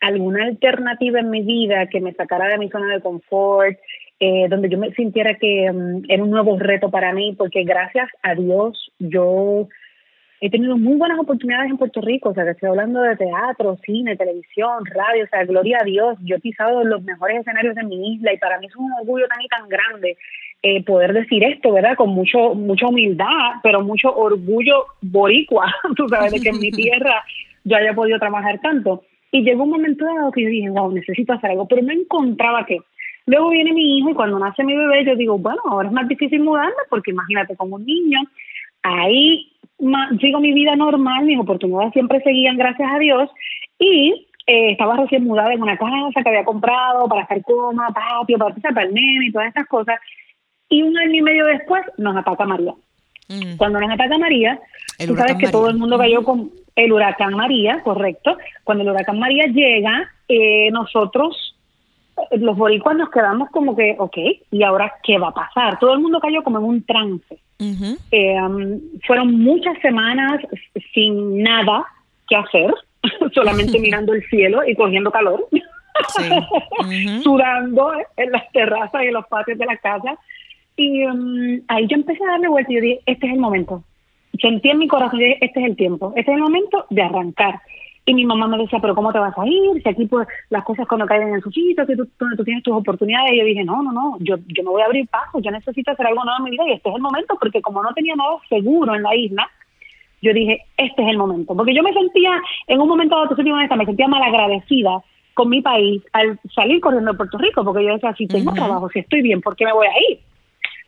alguna 0.00 0.44
alternativa 0.44 1.20
en 1.20 1.30
mi 1.30 1.40
vida 1.40 1.86
que 1.86 2.02
me 2.02 2.12
sacara 2.12 2.48
de 2.48 2.58
mi 2.58 2.68
zona 2.68 2.92
de 2.92 3.00
confort, 3.00 3.78
eh, 4.20 4.46
donde 4.50 4.68
yo 4.68 4.76
me 4.76 4.92
sintiera 4.92 5.36
que 5.38 5.72
mm, 5.72 6.02
era 6.06 6.22
un 6.22 6.30
nuevo 6.30 6.58
reto 6.58 6.90
para 6.90 7.14
mí, 7.14 7.34
porque 7.36 7.64
gracias 7.64 8.10
a 8.22 8.34
Dios 8.34 8.92
yo 8.98 9.68
he 10.42 10.50
tenido 10.50 10.76
muy 10.76 10.96
buenas 10.96 11.20
oportunidades 11.20 11.70
en 11.70 11.76
Puerto 11.76 12.00
Rico, 12.00 12.30
o 12.30 12.34
sea, 12.34 12.42
que 12.42 12.50
estoy 12.50 12.68
hablando 12.68 13.00
de 13.00 13.14
teatro, 13.14 13.78
cine, 13.86 14.16
televisión, 14.16 14.84
radio, 14.86 15.22
o 15.22 15.28
sea, 15.28 15.44
gloria 15.44 15.78
a 15.80 15.84
Dios, 15.84 16.18
yo 16.24 16.34
he 16.34 16.40
pisado 16.40 16.82
los 16.82 17.00
mejores 17.04 17.38
escenarios 17.38 17.76
de 17.76 17.84
mi 17.84 18.14
isla 18.14 18.32
y 18.34 18.38
para 18.38 18.58
mí 18.58 18.66
es 18.66 18.74
un 18.74 18.90
orgullo 18.92 19.28
tan 19.28 19.40
y 19.40 19.46
tan 19.46 19.68
grande 19.68 20.16
eh, 20.64 20.82
poder 20.82 21.12
decir 21.12 21.44
esto, 21.44 21.72
¿verdad? 21.72 21.94
Con 21.94 22.10
mucho 22.10 22.54
mucha 22.56 22.88
humildad, 22.88 23.60
pero 23.62 23.82
mucho 23.82 24.12
orgullo 24.12 24.86
boricua, 25.00 25.72
tú 25.96 26.08
sabes, 26.08 26.32
de 26.32 26.40
que 26.40 26.48
en 26.48 26.58
mi 26.58 26.72
tierra 26.72 27.22
yo 27.64 27.76
haya 27.76 27.94
podido 27.94 28.18
trabajar 28.18 28.60
tanto. 28.60 29.04
Y 29.30 29.44
llegó 29.44 29.62
un 29.62 29.70
momento 29.70 30.04
dado 30.04 30.32
que 30.32 30.42
yo 30.42 30.48
dije, 30.48 30.70
wow, 30.70 30.90
necesito 30.90 31.34
hacer 31.34 31.52
algo, 31.52 31.68
pero 31.68 31.82
no 31.82 31.92
encontraba 31.92 32.66
qué. 32.66 32.78
Luego 33.26 33.50
viene 33.50 33.72
mi 33.72 33.98
hijo 33.98 34.10
y 34.10 34.14
cuando 34.14 34.40
nace 34.40 34.64
mi 34.64 34.74
bebé 34.74 35.04
yo 35.04 35.14
digo, 35.14 35.38
bueno, 35.38 35.62
ahora 35.70 35.88
es 35.88 35.94
más 35.94 36.08
difícil 36.08 36.40
mudarme 36.40 36.82
porque 36.90 37.12
imagínate 37.12 37.54
como 37.54 37.76
un 37.76 37.86
niño, 37.86 38.18
ahí 38.82 39.51
sigo 40.20 40.40
mi 40.40 40.52
vida 40.52 40.76
normal, 40.76 41.24
mis 41.24 41.38
oportunidades 41.38 41.92
siempre 41.92 42.20
seguían, 42.22 42.56
gracias 42.56 42.88
a 42.90 42.98
Dios, 42.98 43.30
y 43.78 44.26
eh, 44.46 44.72
estaba 44.72 44.96
recién 44.96 45.24
mudada 45.24 45.52
en 45.52 45.62
una 45.62 45.76
casa 45.76 46.22
que 46.22 46.28
había 46.28 46.44
comprado 46.44 47.08
para 47.08 47.22
hacer 47.22 47.42
coma, 47.42 47.88
patio, 47.92 48.38
para, 48.38 48.54
para 48.54 48.86
el 48.86 48.94
nene 48.94 49.26
y 49.26 49.32
todas 49.32 49.48
estas 49.48 49.66
cosas, 49.66 49.98
y 50.68 50.82
un 50.82 50.96
año 50.96 51.14
y 51.14 51.22
medio 51.22 51.46
después 51.46 51.82
nos 51.98 52.16
ataca 52.16 52.44
María. 52.44 52.72
Mm. 53.28 53.56
Cuando 53.56 53.80
nos 53.80 53.90
ataca 53.90 54.18
María, 54.18 54.60
tú 55.06 55.16
sabes 55.16 55.36
que 55.36 55.48
todo 55.48 55.68
el 55.68 55.76
mundo 55.76 55.98
cayó 55.98 56.22
con 56.22 56.50
el 56.76 56.92
huracán 56.92 57.34
María, 57.34 57.82
correcto. 57.82 58.36
Cuando 58.64 58.82
el 58.84 58.90
huracán 58.90 59.18
María 59.18 59.44
llega, 59.46 60.08
eh, 60.28 60.70
nosotros, 60.70 61.56
eh, 62.30 62.38
los 62.38 62.56
boricuas, 62.56 62.96
nos 62.96 63.10
quedamos 63.10 63.50
como 63.50 63.76
que, 63.76 63.96
ok, 63.98 64.16
¿y 64.50 64.62
ahora 64.62 64.94
qué 65.02 65.18
va 65.18 65.28
a 65.28 65.34
pasar? 65.34 65.78
Todo 65.78 65.94
el 65.94 66.00
mundo 66.00 66.20
cayó 66.20 66.42
como 66.42 66.58
en 66.58 66.64
un 66.64 66.84
trance. 66.84 67.38
Eh, 68.10 68.40
um, 68.40 68.80
fueron 69.06 69.38
muchas 69.40 69.78
semanas 69.80 70.40
sin 70.92 71.42
nada 71.42 71.86
que 72.28 72.36
hacer, 72.36 72.72
solamente 73.34 73.78
mirando 73.80 74.12
el 74.12 74.22
cielo 74.28 74.62
y 74.66 74.74
cogiendo 74.74 75.10
calor, 75.10 75.46
sudando 77.22 77.92
en 78.16 78.32
las 78.32 78.50
terrazas 78.52 79.02
y 79.04 79.06
en 79.06 79.14
los 79.14 79.26
patios 79.26 79.58
de 79.58 79.66
la 79.66 79.76
casa. 79.76 80.18
Y 80.76 81.04
um, 81.04 81.60
ahí 81.68 81.86
yo 81.86 81.96
empecé 81.96 82.22
a 82.24 82.32
darle 82.32 82.48
vuelta 82.48 82.72
y 82.72 82.74
yo 82.76 82.80
dije, 82.80 83.00
este 83.06 83.26
es 83.26 83.32
el 83.34 83.38
momento. 83.38 83.84
Sentí 84.40 84.70
en 84.70 84.78
mi 84.78 84.88
corazón, 84.88 85.20
este 85.20 85.60
es 85.60 85.66
el 85.66 85.76
tiempo, 85.76 86.12
este 86.16 86.30
es 86.30 86.36
el 86.36 86.42
momento 86.42 86.86
de 86.90 87.02
arrancar. 87.02 87.60
Y 88.04 88.14
mi 88.14 88.26
mamá 88.26 88.48
me 88.48 88.58
decía, 88.58 88.80
pero 88.80 88.96
¿cómo 88.96 89.12
te 89.12 89.20
vas 89.20 89.36
a 89.38 89.46
ir? 89.46 89.80
Si 89.80 89.88
aquí 89.88 90.06
pues 90.06 90.26
las 90.50 90.64
cosas 90.64 90.88
cuando 90.88 91.06
caen 91.06 91.34
en 91.34 91.40
su 91.40 91.50
sitio, 91.52 91.86
que 91.86 91.96
tú, 91.96 92.08
tú 92.36 92.44
tienes 92.44 92.64
tus 92.64 92.74
oportunidades. 92.74 93.32
Y 93.32 93.38
yo 93.38 93.44
dije, 93.44 93.64
no, 93.64 93.80
no, 93.82 93.92
no, 93.92 94.16
yo, 94.18 94.36
yo 94.48 94.64
me 94.64 94.70
voy 94.70 94.82
a 94.82 94.86
abrir 94.86 95.06
paso, 95.08 95.38
yo 95.40 95.50
necesito 95.52 95.92
hacer 95.92 96.06
algo 96.06 96.24
nuevo 96.24 96.38
en 96.38 96.44
mi 96.44 96.50
vida 96.50 96.64
y 96.68 96.72
este 96.72 96.88
es 96.88 96.96
el 96.96 97.00
momento, 97.02 97.36
porque 97.38 97.62
como 97.62 97.82
no 97.82 97.92
tenía 97.94 98.16
nada 98.16 98.36
seguro 98.48 98.94
en 98.94 99.02
la 99.02 99.14
isla, 99.14 99.48
yo 100.20 100.32
dije, 100.32 100.64
este 100.76 101.02
es 101.02 101.08
el 101.08 101.18
momento. 101.18 101.54
Porque 101.54 101.74
yo 101.74 101.82
me 101.82 101.92
sentía, 101.92 102.30
en 102.66 102.80
un 102.80 102.88
momento 102.88 103.16
dado, 103.16 103.34
te 103.34 103.42
honesta, 103.42 103.76
me 103.76 103.86
sentía 103.86 104.08
mal 104.08 104.22
agradecida 104.22 105.02
con 105.34 105.48
mi 105.48 105.60
país 105.60 106.02
al 106.12 106.38
salir 106.54 106.80
corriendo 106.80 107.12
de 107.12 107.16
Puerto 107.16 107.38
Rico, 107.38 107.64
porque 107.64 107.84
yo 107.84 107.94
decía, 107.94 108.14
si 108.16 108.26
tengo 108.26 108.52
trabajo, 108.52 108.88
si 108.90 109.00
estoy 109.00 109.22
bien, 109.22 109.40
¿por 109.40 109.56
qué 109.56 109.64
me 109.64 109.72
voy 109.72 109.86
a 109.86 110.12
ir? 110.12 110.20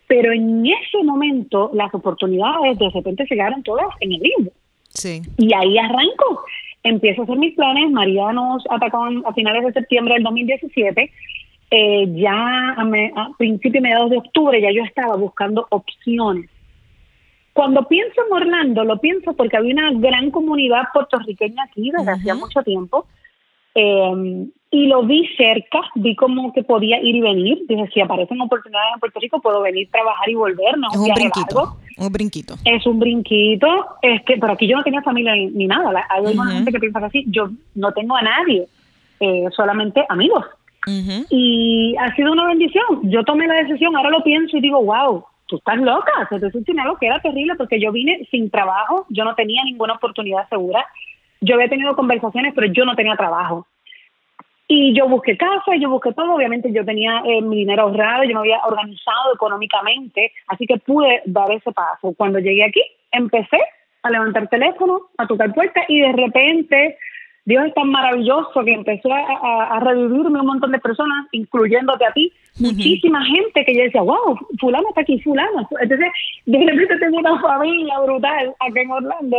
Pero 0.06 0.32
en 0.32 0.66
ese 0.66 1.02
momento 1.02 1.70
las 1.74 1.92
oportunidades 1.94 2.78
de 2.78 2.90
repente 2.90 3.26
se 3.26 3.34
quedaron 3.34 3.62
todas 3.62 3.86
en 4.00 4.12
el 4.12 4.20
limbo. 4.20 4.52
Sí. 4.88 5.22
Y 5.38 5.52
ahí 5.54 5.78
arranco 5.78 6.44
empiezo 6.84 7.22
a 7.22 7.24
hacer 7.24 7.38
mis 7.38 7.54
planes. 7.56 7.90
María 7.90 8.32
nos 8.32 8.62
atacó 8.70 9.04
a 9.24 9.34
finales 9.34 9.64
de 9.64 9.72
septiembre 9.72 10.14
del 10.14 10.22
2017. 10.22 11.10
Eh, 11.70 12.06
ya 12.14 12.32
a, 12.32 12.82
a 12.82 13.30
principios 13.36 13.80
y 13.80 13.80
mediados 13.80 14.10
de 14.10 14.18
octubre 14.18 14.60
ya 14.60 14.70
yo 14.70 14.84
estaba 14.84 15.16
buscando 15.16 15.66
opciones. 15.70 16.48
Cuando 17.52 17.86
pienso 17.88 18.20
en 18.26 18.32
Orlando, 18.32 18.84
lo 18.84 19.00
pienso 19.00 19.34
porque 19.34 19.56
había 19.56 19.74
una 19.74 19.92
gran 19.94 20.30
comunidad 20.30 20.84
puertorriqueña 20.92 21.64
aquí 21.64 21.90
desde 21.90 22.12
hacía 22.12 22.34
mucho 22.34 22.62
tiempo. 22.62 23.06
Eh, 23.74 24.46
y 24.74 24.88
lo 24.88 25.04
vi 25.04 25.24
cerca, 25.36 25.82
vi 25.94 26.16
como 26.16 26.52
que 26.52 26.64
podía 26.64 27.00
ir 27.00 27.14
y 27.14 27.20
venir. 27.20 27.58
Dije, 27.68 27.88
si 27.94 28.00
aparecen 28.00 28.40
oportunidades 28.40 28.94
en 28.94 28.98
Puerto 28.98 29.20
Rico, 29.20 29.40
puedo 29.40 29.62
venir, 29.62 29.88
trabajar 29.88 30.28
y 30.28 30.34
volver. 30.34 30.76
No 30.76 30.88
es 30.90 30.98
un 30.98 31.14
brinquito. 31.14 31.76
Un 31.96 32.12
brinquito. 32.12 32.54
Es 32.64 32.84
un 32.84 32.98
brinquito. 32.98 33.68
Es 34.02 34.22
que, 34.24 34.36
pero 34.36 34.54
aquí 34.54 34.66
yo 34.66 34.76
no 34.76 34.82
tenía 34.82 35.00
familia 35.02 35.36
ni, 35.36 35.68
nada. 35.68 36.04
Hay 36.10 36.22
uh 36.24 36.42
gente 36.42 36.72
que 36.72 36.80
piensa 36.80 36.98
así. 36.98 37.24
Yo 37.28 37.50
no 37.76 37.92
tengo 37.92 38.16
a 38.16 38.22
nadie, 38.22 38.66
eh, 39.20 39.44
solamente 39.54 40.04
amigos. 40.08 40.44
Y 41.30 41.94
ha 42.00 42.12
sido 42.16 42.32
una 42.32 42.48
bendición. 42.48 42.84
Yo 43.04 43.22
tomé 43.22 43.46
la 43.46 43.62
decisión, 43.62 43.94
ahora 43.94 44.10
lo 44.10 44.24
pienso 44.24 44.56
y 44.56 44.60
digo, 44.60 44.82
wow, 44.82 45.24
tú 45.46 45.58
estás 45.58 45.78
loca. 45.78 46.10
Entonces, 46.32 46.64
algo 46.80 46.96
que 46.96 47.06
era 47.06 47.20
terrible 47.20 47.54
porque 47.54 47.80
yo 47.80 47.92
vine 47.92 48.26
sin 48.28 48.50
trabajo, 48.50 49.06
yo 49.08 49.22
no 49.22 49.36
tenía 49.36 49.62
ninguna 49.62 49.94
oportunidad 49.94 50.48
segura. 50.48 50.84
Yo 51.40 51.54
había 51.54 51.68
tenido 51.68 51.94
conversaciones, 51.94 52.54
pero 52.56 52.66
yo 52.72 52.84
no 52.84 52.96
tenía 52.96 53.14
trabajo. 53.14 53.68
Y 54.66 54.94
yo 54.96 55.08
busqué 55.08 55.36
casa, 55.36 55.76
yo 55.78 55.90
busqué 55.90 56.12
todo, 56.12 56.34
obviamente 56.34 56.72
yo 56.72 56.84
tenía 56.84 57.22
eh, 57.26 57.42
mi 57.42 57.56
dinero 57.56 57.82
ahorrado, 57.82 58.24
yo 58.24 58.34
me 58.34 58.40
había 58.40 58.64
organizado 58.64 59.34
económicamente, 59.34 60.32
así 60.48 60.66
que 60.66 60.78
pude 60.78 61.22
dar 61.26 61.50
ese 61.52 61.70
paso. 61.72 62.14
Cuando 62.16 62.38
llegué 62.38 62.64
aquí, 62.64 62.80
empecé 63.12 63.58
a 64.02 64.10
levantar 64.10 64.48
teléfono, 64.48 65.02
a 65.18 65.26
tocar 65.26 65.52
puertas 65.52 65.84
y 65.88 66.00
de 66.00 66.12
repente 66.12 66.96
Dios 67.46 67.66
es 67.66 67.74
tan 67.74 67.90
maravilloso 67.90 68.64
que 68.64 68.72
empezó 68.72 69.12
a, 69.12 69.78
revivirme 69.80 70.40
un 70.40 70.46
montón 70.46 70.72
de 70.72 70.78
personas, 70.78 71.26
incluyéndote 71.32 72.06
a 72.06 72.12
ti, 72.12 72.32
muchísima 72.58 73.22
gente 73.24 73.64
que 73.66 73.74
yo 73.74 73.82
decía, 73.82 74.00
wow, 74.00 74.38
fulano 74.58 74.88
está 74.88 75.02
aquí, 75.02 75.20
fulano. 75.20 75.68
Entonces, 75.80 76.08
de 76.46 76.58
repente 76.58 76.98
tengo 76.98 77.18
una 77.18 77.38
familia 77.40 77.98
brutal 78.00 78.54
aquí 78.60 78.78
en 78.78 78.90
Orlando 78.90 79.36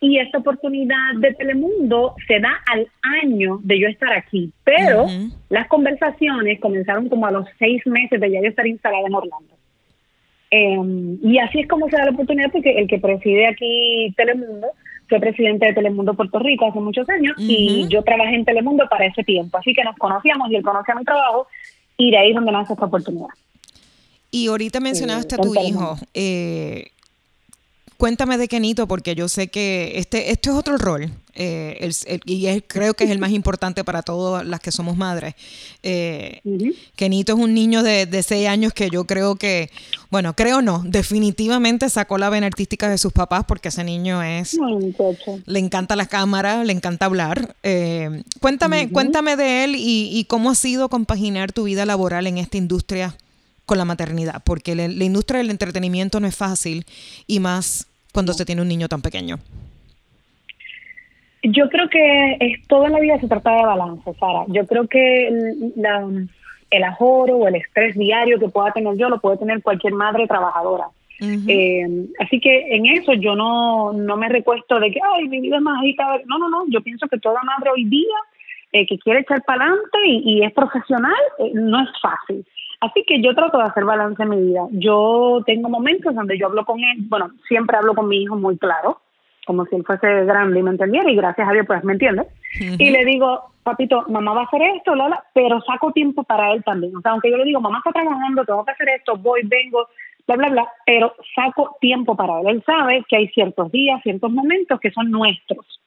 y 0.00 0.18
esta 0.18 0.38
oportunidad 0.38 1.14
de 1.18 1.34
Telemundo 1.34 2.14
se 2.26 2.40
da 2.40 2.52
al 2.72 2.88
año 3.22 3.60
de 3.62 3.78
yo 3.78 3.88
estar 3.88 4.12
aquí, 4.12 4.50
pero 4.64 5.06
las 5.50 5.68
conversaciones 5.68 6.58
comenzaron 6.58 7.08
como 7.08 7.26
a 7.26 7.30
los 7.30 7.46
seis 7.58 7.86
meses 7.86 8.18
de 8.18 8.30
ya 8.30 8.40
yo 8.40 8.48
estar 8.48 8.66
instalada 8.66 9.06
en 9.06 9.14
Orlando. 9.14 9.54
Em, 10.50 11.18
y 11.22 11.38
así 11.38 11.60
es 11.60 11.68
como 11.68 11.88
se 11.88 11.96
da 11.96 12.06
la 12.06 12.10
oportunidad 12.12 12.50
porque 12.50 12.72
el 12.78 12.88
que 12.88 12.98
preside 12.98 13.46
aquí 13.46 14.12
Telemundo 14.16 14.68
fue 15.08 15.20
presidente 15.20 15.66
de 15.66 15.74
Telemundo 15.74 16.14
Puerto 16.14 16.38
Rico 16.38 16.66
hace 16.66 16.80
muchos 16.80 17.08
años 17.08 17.34
y 17.38 17.86
yo 17.88 18.02
trabajé 18.02 18.34
en 18.34 18.44
Telemundo 18.44 18.86
para 18.88 19.06
ese 19.06 19.22
tiempo, 19.22 19.58
así 19.58 19.74
que 19.74 19.84
nos 19.84 19.96
conocíamos 19.96 20.50
y 20.50 20.56
él 20.56 20.62
conocía 20.62 20.94
mi 20.94 21.04
trabajo 21.04 21.46
y 21.98 22.10
de 22.10 22.16
ahí 22.16 22.30
es 22.30 22.34
donde 22.34 22.52
nace 22.52 22.72
esta 22.72 22.86
oportunidad. 22.86 23.28
Y 24.30 24.46
ahorita 24.46 24.80
mencionaste 24.80 25.34
a 25.34 25.38
tu 25.38 25.54
hijo. 25.54 25.96
Eh, 26.14 26.86
cuéntame 28.00 28.38
de 28.38 28.48
Kenito, 28.48 28.88
porque 28.88 29.14
yo 29.14 29.28
sé 29.28 29.48
que 29.48 29.92
este, 29.96 30.32
este 30.32 30.48
es 30.48 30.56
otro 30.56 30.78
rol, 30.78 31.12
eh, 31.34 31.90
y 32.24 32.60
creo 32.62 32.94
que 32.94 33.04
es 33.04 33.10
el 33.10 33.18
más 33.18 33.30
importante 33.30 33.84
para 33.84 34.02
todas 34.02 34.44
las 34.44 34.58
que 34.58 34.72
somos 34.72 34.96
madres. 34.96 35.34
Eh, 35.82 36.40
Kenito 36.96 37.34
es 37.34 37.38
un 37.38 37.52
niño 37.52 37.82
de, 37.82 38.06
de 38.06 38.22
seis 38.22 38.48
años 38.48 38.72
que 38.72 38.88
yo 38.88 39.04
creo 39.04 39.36
que, 39.36 39.70
bueno, 40.10 40.34
creo 40.34 40.62
no, 40.62 40.82
definitivamente 40.86 41.90
sacó 41.90 42.16
la 42.16 42.30
vena 42.30 42.46
artística 42.46 42.88
de 42.88 42.96
sus 42.96 43.12
papás 43.12 43.44
porque 43.46 43.68
ese 43.68 43.84
niño 43.84 44.22
es... 44.22 44.56
le 45.44 45.58
encanta 45.58 45.94
la 45.94 46.06
cámara, 46.06 46.64
le 46.64 46.72
encanta 46.72 47.04
hablar. 47.04 47.54
Eh, 47.62 48.22
cuéntame, 48.40 48.88
cuéntame 48.88 49.36
de 49.36 49.64
él 49.64 49.74
y, 49.76 50.08
y 50.10 50.24
cómo 50.24 50.50
ha 50.50 50.54
sido 50.54 50.88
compaginar 50.88 51.52
tu 51.52 51.64
vida 51.64 51.84
laboral 51.84 52.26
en 52.26 52.38
esta 52.38 52.56
industria 52.56 53.14
con 53.70 53.78
la 53.78 53.84
maternidad, 53.84 54.42
porque 54.42 54.74
la, 54.74 54.86
industria 54.86 55.38
del 55.38 55.48
entretenimiento 55.48 56.18
no 56.18 56.26
es 56.26 56.34
fácil 56.34 56.84
y 57.28 57.38
más 57.38 57.86
cuando 58.12 58.32
se 58.32 58.44
tiene 58.44 58.62
un 58.62 58.68
niño 58.68 58.88
tan 58.88 59.02
pequeño. 59.02 59.36
Yo 61.42 61.68
creo 61.70 61.88
que 61.88 62.36
es 62.40 62.66
toda 62.66 62.90
la 62.90 63.00
vida 63.00 63.18
se 63.18 63.28
trata 63.28 63.50
de 63.50 63.62
balance, 63.62 64.12
Sara. 64.18 64.44
Yo 64.48 64.66
creo 64.66 64.86
que 64.86 65.28
el 65.28 66.84
ajoro 66.84 67.36
o 67.36 67.48
el 67.48 67.56
estrés 67.56 67.96
diario 67.96 68.38
que 68.38 68.48
pueda 68.48 68.72
tener 68.72 68.96
yo 68.96 69.08
lo 69.08 69.20
puede 69.20 69.38
tener 69.38 69.62
cualquier 69.62 69.94
madre 69.94 70.26
trabajadora. 70.26 70.88
Eh, 71.22 71.86
así 72.18 72.40
que 72.40 72.74
en 72.74 72.86
eso 72.86 73.12
yo 73.12 73.34
no, 73.34 73.92
no 73.92 74.16
me 74.16 74.28
recuesto 74.30 74.80
de 74.80 74.90
que, 74.90 75.00
ay, 75.16 75.28
mi 75.28 75.40
vida 75.40 75.56
es 75.56 75.62
más 75.62 75.78
agitada. 75.78 76.18
No, 76.26 76.38
no, 76.38 76.48
no. 76.48 76.64
Yo 76.68 76.80
pienso 76.80 77.08
que 77.08 77.18
toda 77.18 77.42
madre 77.42 77.70
hoy 77.70 77.84
día 77.84 78.16
eh, 78.72 78.86
que 78.86 78.98
quiere 78.98 79.20
echar 79.20 79.42
para 79.42 79.64
adelante 79.64 79.98
y, 80.04 80.42
es 80.42 80.52
profesional, 80.52 81.12
eh, 81.38 81.50
no 81.54 81.82
es 81.82 81.88
fácil. 82.00 82.44
Así 82.80 83.04
que 83.06 83.20
yo 83.20 83.34
trato 83.34 83.58
de 83.58 83.64
hacer 83.64 83.84
balance 83.84 84.22
en 84.22 84.30
mi 84.30 84.40
vida. 84.40 84.66
Yo 84.70 85.42
tengo 85.44 85.68
momentos 85.68 86.14
donde 86.14 86.38
yo 86.38 86.46
hablo 86.46 86.64
con 86.64 86.78
él, 86.80 86.98
bueno, 87.08 87.30
siempre 87.46 87.76
hablo 87.76 87.94
con 87.94 88.08
mi 88.08 88.22
hijo 88.22 88.36
muy 88.36 88.56
claro, 88.56 89.00
como 89.46 89.66
si 89.66 89.76
él 89.76 89.84
fuese 89.84 90.24
grande 90.24 90.60
y 90.60 90.62
me 90.62 90.70
entendiera, 90.70 91.10
y 91.10 91.16
gracias 91.16 91.46
a 91.46 91.52
Dios 91.52 91.66
pues 91.66 91.84
me 91.84 91.92
entiende. 91.92 92.24
Y 92.58 92.90
le 92.90 93.04
digo, 93.04 93.52
papito, 93.62 94.04
mamá 94.08 94.32
va 94.32 94.40
a 94.42 94.44
hacer 94.44 94.62
esto, 94.62 94.94
Lola, 94.94 95.22
pero 95.34 95.60
saco 95.60 95.92
tiempo 95.92 96.24
para 96.24 96.52
él 96.52 96.64
también. 96.64 96.96
O 96.96 97.00
sea, 97.02 97.12
aunque 97.12 97.30
yo 97.30 97.36
le 97.36 97.44
digo, 97.44 97.60
mamá 97.60 97.78
está 97.78 97.92
trabajando, 97.92 98.44
tengo 98.44 98.64
que 98.64 98.72
hacer 98.72 98.88
esto, 98.88 99.16
voy, 99.16 99.42
vengo, 99.44 99.86
bla, 100.26 100.36
bla, 100.36 100.48
bla, 100.48 100.68
pero 100.86 101.14
saco 101.34 101.76
tiempo 101.80 102.16
para 102.16 102.40
él. 102.40 102.48
Él 102.48 102.62
sabe 102.64 103.04
que 103.08 103.16
hay 103.16 103.28
ciertos 103.28 103.70
días, 103.70 104.00
ciertos 104.02 104.30
momentos 104.30 104.80
que 104.80 104.90
son 104.90 105.10
nuestros. 105.10 105.80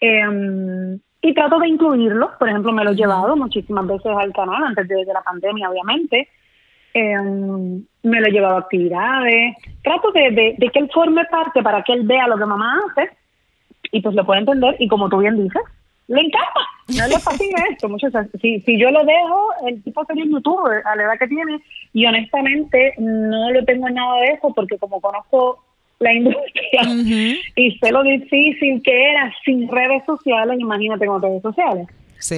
Eh, 0.00 0.98
y 1.22 1.32
trato 1.34 1.58
de 1.60 1.68
incluirlo. 1.68 2.32
Por 2.38 2.48
ejemplo, 2.48 2.72
me 2.72 2.84
lo 2.84 2.90
he 2.90 2.96
llevado 2.96 3.36
muchísimas 3.36 3.86
veces 3.86 4.12
al 4.14 4.32
canal, 4.32 4.64
antes 4.64 4.88
de, 4.88 5.04
la 5.04 5.22
pandemia, 5.22 5.70
obviamente. 5.70 6.28
Em, 6.92 7.82
me 8.02 8.20
lo 8.20 8.26
he 8.26 8.32
llevado 8.32 8.56
a 8.56 8.60
actividades. 8.60 9.56
Trato 9.82 10.10
de, 10.10 10.56
que 10.58 10.78
él 10.78 10.90
forme 10.92 11.24
parte 11.26 11.62
para 11.62 11.82
que 11.82 11.92
él 11.92 12.02
vea 12.04 12.26
lo 12.26 12.36
que 12.36 12.44
mamá 12.44 12.80
hace 12.90 13.10
y 13.92 14.02
pues 14.02 14.14
lo 14.16 14.26
pueda 14.26 14.40
entender. 14.40 14.74
Y 14.80 14.88
como 14.88 15.08
tú 15.08 15.18
bien 15.18 15.40
dices, 15.42 15.62
le 16.08 16.20
encanta. 16.20 16.60
No 16.98 17.06
le 17.06 17.18
fascina 17.20 17.62
esto. 17.70 17.88
Muchas, 17.88 18.12
si, 18.40 18.60
si 18.60 18.78
yo 18.78 18.90
lo 18.90 19.04
dejo, 19.04 19.48
el 19.68 19.80
tipo 19.84 20.04
sería 20.04 20.24
un 20.24 20.32
youtuber 20.32 20.82
a 20.84 20.96
la 20.96 21.04
edad 21.04 21.18
que 21.20 21.28
tiene. 21.28 21.62
Y 21.92 22.04
honestamente, 22.04 22.94
no 22.98 23.52
lo 23.52 23.64
tengo 23.64 23.86
en 23.86 23.94
nada 23.94 24.16
de 24.22 24.32
eso 24.32 24.52
porque 24.52 24.76
como 24.76 25.00
conozco 25.00 25.62
la 26.02 26.14
industria 26.14 26.82
y 27.56 27.78
sé 27.78 27.92
lo 27.92 28.02
difícil 28.02 28.82
que 28.82 29.10
era 29.10 29.32
sin 29.44 29.68
redes 29.68 30.02
sociales, 30.06 30.58
imagínate 30.58 31.06
con 31.06 31.22
redes 31.22 31.42
sociales. 31.42 31.86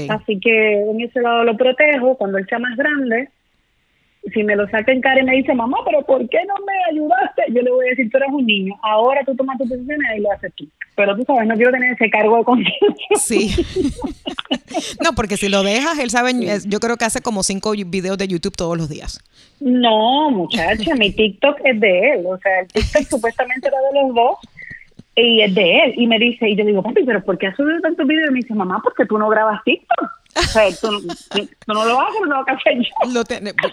Así 0.09 0.41
que 0.41 0.81
en 0.81 1.01
ese 1.01 1.21
lado 1.21 1.45
lo 1.45 1.57
protejo. 1.57 2.17
Cuando 2.17 2.39
él 2.39 2.47
sea 2.49 2.59
más 2.59 2.77
grande, 2.77 3.29
si 4.33 4.43
me 4.43 4.57
lo 4.57 4.69
saca 4.69 4.93
en 4.93 5.01
cara 5.01 5.21
y 5.21 5.25
me 5.25 5.37
dice, 5.37 5.55
mamá, 5.55 5.79
pero 5.85 6.03
¿por 6.03 6.27
qué 6.29 6.39
no 6.47 6.55
me 6.67 6.73
ayudaste? 6.91 7.43
Yo 7.49 7.61
le 7.63 7.71
voy 7.71 7.87
a 7.87 7.91
decir, 7.91 8.11
tú 8.11 8.17
eres 8.17 8.31
un 8.33 8.47
niño, 8.47 8.75
ahora 8.83 9.23
tú 9.25 9.35
tomas 9.35 9.59
tus 9.59 9.69
decisiones 9.69 10.07
y 10.17 10.21
lo 10.21 10.33
haces 10.33 10.53
tú. 10.55 10.67
Pero 10.97 11.17
tú 11.17 11.25
sabes, 11.27 11.47
no 11.47 11.55
quiero 11.55 11.73
tener 11.73 11.93
ese 11.93 12.11
cargo 12.11 12.39
de 12.39 12.45
conciencia. 12.45 13.07
Sí. 13.17 13.55
no, 15.05 15.13
porque 15.15 15.37
si 15.37 15.49
lo 15.49 15.63
dejas, 15.63 15.99
él 15.99 16.11
sabe, 16.11 16.33
yo 16.67 16.81
creo 16.81 16.97
que 16.97 17.05
hace 17.05 17.21
como 17.21 17.43
cinco 17.43 17.73
videos 17.87 18.19
de 18.19 18.29
YouTube 18.29 18.57
todos 18.57 18.77
los 18.77 18.89
días. 18.89 19.21
No, 19.61 20.31
muchacha, 20.31 20.95
mi 20.95 21.13
TikTok 21.13 21.59
es 21.65 21.81
de 21.81 22.13
él. 22.13 22.25
O 22.27 22.39
sea, 22.39 22.61
el 22.61 22.69
TikTok 22.69 23.03
supuestamente 23.11 23.69
era 23.69 23.77
de 23.93 24.01
los 24.01 24.15
dos 24.15 24.39
y 25.17 25.43
es 25.43 25.55
de 25.55 25.79
él. 25.79 25.95
Y 25.97 26.07
me 26.07 26.19
dice, 26.19 26.49
y 26.49 26.57
yo 26.57 26.65
digo, 26.65 26.83
papi, 26.83 27.05
¿pero 27.05 27.23
por 27.25 27.39
qué 27.39 27.49
has 27.49 27.57
subido 27.57 27.81
tantos 27.81 28.07
videos? 28.07 28.31
Y 28.31 28.33
me 28.33 28.41
dice, 28.41 28.55
mamá, 28.55 28.81
porque 28.83 29.07
tú 29.07 29.19
no 29.19 29.29
grabas 29.29 29.63
TikTok. 29.65 30.24
O 30.37 30.43
sea, 30.43 30.75
tú, 30.77 30.91
no 31.67 31.85
lo 31.85 32.01
haces, 32.01 32.21
no 32.27 32.43
lo 32.43 32.45
hacer 32.47 32.79
yo. 32.79 33.23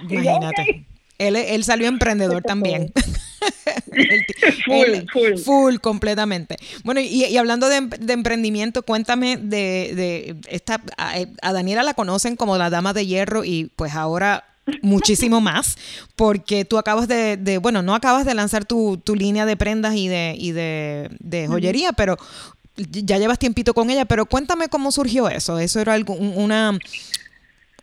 imagínate. 0.09 0.85
Él, 1.17 1.35
él 1.35 1.63
salió 1.63 1.87
emprendedor 1.87 2.41
también. 2.41 2.91
full, 4.65 5.07
full. 5.11 5.37
full, 5.37 5.75
completamente. 5.77 6.57
Bueno, 6.83 6.99
y, 7.01 7.37
hablando 7.37 7.69
de, 7.69 7.81
de, 7.81 8.13
emprendimiento, 8.13 8.83
cuéntame 8.83 9.37
de, 9.37 9.93
de 9.95 10.35
esta, 10.49 10.81
a, 10.97 11.15
a, 11.41 11.53
Daniela 11.53 11.83
la 11.83 11.93
conocen 11.93 12.35
como 12.35 12.57
la 12.57 12.69
dama 12.69 12.93
de 12.93 13.05
hierro 13.05 13.43
y 13.43 13.71
pues 13.75 13.95
ahora 13.95 14.45
muchísimo 14.81 15.41
más, 15.41 15.77
porque 16.15 16.65
tú 16.65 16.77
acabas 16.77 17.07
de, 17.07 17.59
bueno, 17.61 17.81
no 17.81 17.95
acabas 17.95 18.25
de 18.25 18.33
lanzar 18.33 18.65
tu, 18.65 18.97
tu 18.97 19.15
línea 19.15 19.45
de 19.45 19.57
prendas 19.57 19.95
y 19.95 20.07
de, 20.07 20.35
y 20.37 20.51
de, 20.51 21.09
de 21.19 21.47
joyería, 21.47 21.93
pero 21.93 22.17
ya 22.89 23.17
llevas 23.17 23.39
tiempito 23.39 23.73
con 23.73 23.89
ella, 23.89 24.05
pero 24.05 24.25
cuéntame 24.25 24.69
cómo 24.69 24.91
surgió 24.91 25.29
eso. 25.29 25.59
¿Eso 25.59 25.79
era 25.79 25.93
algo, 25.93 26.13
una, 26.13 26.77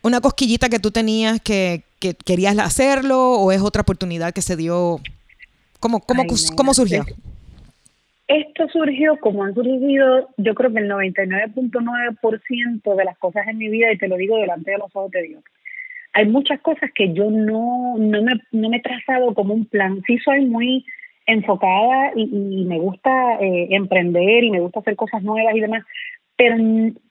una 0.01 0.21
cosquillita 0.21 0.69
que 0.69 0.79
tú 0.79 0.91
tenías 0.91 1.41
que, 1.41 1.83
que 1.99 2.13
querías 2.13 2.57
hacerlo 2.59 3.33
o 3.33 3.51
es 3.51 3.61
otra 3.61 3.81
oportunidad 3.81 4.33
que 4.33 4.41
se 4.41 4.55
dio? 4.55 4.99
¿Cómo, 5.79 5.99
cómo, 6.01 6.23
cómo 6.55 6.73
surgió? 6.73 7.05
Esto 8.27 8.67
surgió 8.71 9.17
como 9.19 9.43
han 9.43 9.55
surgido, 9.55 10.29
yo 10.37 10.53
creo 10.53 10.71
que 10.71 10.79
el 10.79 10.89
99.9% 10.89 12.95
de 12.95 13.03
las 13.03 13.17
cosas 13.17 13.47
en 13.47 13.57
mi 13.57 13.69
vida, 13.69 13.91
y 13.91 13.97
te 13.97 14.07
lo 14.07 14.17
digo 14.17 14.37
delante 14.37 14.71
de 14.71 14.77
los 14.77 14.91
ojos 14.93 15.11
de 15.11 15.23
Dios 15.23 15.43
hay 16.13 16.25
muchas 16.25 16.59
cosas 16.61 16.89
que 16.93 17.13
yo 17.13 17.29
no, 17.29 17.95
no, 17.97 18.21
me, 18.21 18.41
no 18.51 18.69
me 18.69 18.77
he 18.77 18.81
trazado 18.81 19.33
como 19.33 19.53
un 19.53 19.65
plan. 19.65 20.01
Sí 20.07 20.17
soy 20.19 20.45
muy 20.45 20.85
enfocada 21.29 22.11
y, 22.15 22.65
me 22.65 22.79
gusta 22.79 23.35
eh, 23.39 23.67
emprender 23.71 24.43
y 24.43 24.51
me 24.51 24.59
gusta 24.59 24.79
hacer 24.79 24.95
cosas 24.95 25.21
nuevas 25.23 25.55
y 25.55 25.59
demás, 25.59 25.83
pero 26.35 26.55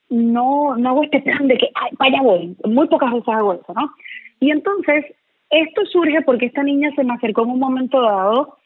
no, 0.09 0.75
no 0.77 0.89
hago 0.89 1.03
este 1.03 1.21
plan 1.21 1.47
de 1.47 1.57
que, 1.57 1.69
ay, 1.75 1.91
vaya 1.97 2.21
voy, 2.21 2.55
muy 2.65 2.87
pocas 2.87 3.13
veces 3.13 3.29
hago 3.29 3.53
eso, 3.53 3.73
¿no? 3.73 3.91
Y 4.39 4.51
entonces, 4.51 5.05
esto 5.49 5.85
surge 5.85 6.21
porque 6.21 6.47
esta 6.47 6.63
niña 6.63 6.91
se 6.95 7.03
me 7.03 7.13
acercó 7.13 7.43
en 7.43 7.51
un 7.51 7.59
momento 7.59 8.01
dado 8.01 8.57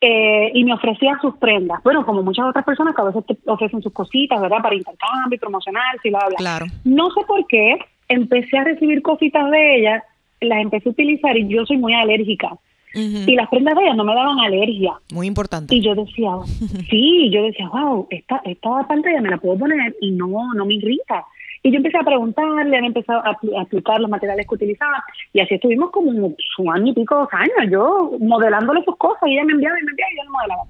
eh, 0.00 0.50
y 0.54 0.64
me 0.64 0.74
ofrecía 0.74 1.18
sus 1.20 1.36
prendas. 1.36 1.82
Bueno, 1.82 2.04
como 2.04 2.22
muchas 2.22 2.46
otras 2.46 2.64
personas 2.64 2.94
que 2.94 3.02
a 3.02 3.06
veces 3.06 3.24
te 3.26 3.36
ofrecen 3.46 3.82
sus 3.82 3.92
cositas, 3.92 4.40
¿verdad? 4.40 4.62
Para 4.62 4.74
intercambio, 4.74 5.38
promocionar, 5.38 5.98
si 6.02 6.10
bla, 6.10 6.26
bla. 6.28 6.36
Claro. 6.36 6.66
No 6.84 7.10
sé 7.10 7.20
por 7.26 7.46
qué, 7.46 7.78
empecé 8.08 8.58
a 8.58 8.64
recibir 8.64 9.02
cositas 9.02 9.50
de 9.50 9.76
ella, 9.76 10.04
las 10.40 10.60
empecé 10.60 10.88
a 10.88 10.92
utilizar 10.92 11.36
y 11.36 11.48
yo 11.48 11.64
soy 11.66 11.78
muy 11.78 11.94
alérgica. 11.94 12.50
Y 12.94 13.34
las 13.34 13.48
prendas 13.48 13.74
de 13.74 13.84
ella 13.84 13.94
no 13.94 14.04
me 14.04 14.14
daban 14.14 14.38
alergia. 14.40 14.92
Muy 15.12 15.26
importante. 15.26 15.74
Y 15.74 15.80
yo 15.80 15.94
decía, 15.94 16.30
sí, 16.90 17.30
yo 17.30 17.44
decía, 17.44 17.68
wow, 17.68 18.06
esta, 18.10 18.40
esta 18.44 18.86
pantalla 18.86 19.20
me 19.20 19.30
la 19.30 19.38
puedo 19.38 19.58
poner 19.58 19.96
y 20.00 20.10
no, 20.12 20.28
no 20.54 20.66
me 20.66 20.74
irrita. 20.74 21.24
Y 21.62 21.70
yo 21.70 21.76
empecé 21.76 21.96
a 21.98 22.02
preguntarle, 22.02 22.76
han 22.76 22.84
empezado 22.84 23.20
a, 23.24 23.30
a, 23.30 23.62
explicar 23.62 24.00
los 24.00 24.10
materiales 24.10 24.46
que 24.48 24.54
utilizaba. 24.54 25.04
Y 25.32 25.40
así 25.40 25.54
estuvimos 25.54 25.90
como 25.90 26.10
un, 26.10 26.36
año 26.72 26.92
y 26.92 26.94
pico, 26.94 27.14
dos 27.14 27.28
años, 27.32 27.70
yo 27.70 28.12
modelándole 28.18 28.82
sus 28.84 28.96
cosas 28.96 29.22
y 29.28 29.34
ella 29.34 29.44
me 29.44 29.52
enviaba 29.52 29.78
y 29.78 29.84
me 29.84 29.90
enviaba 29.90 30.12
y 30.12 30.16
yo 30.16 30.22
le 30.24 30.30
modelaba. 30.30 30.64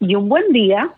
Y 0.00 0.14
un 0.14 0.28
buen 0.28 0.52
día 0.52 0.90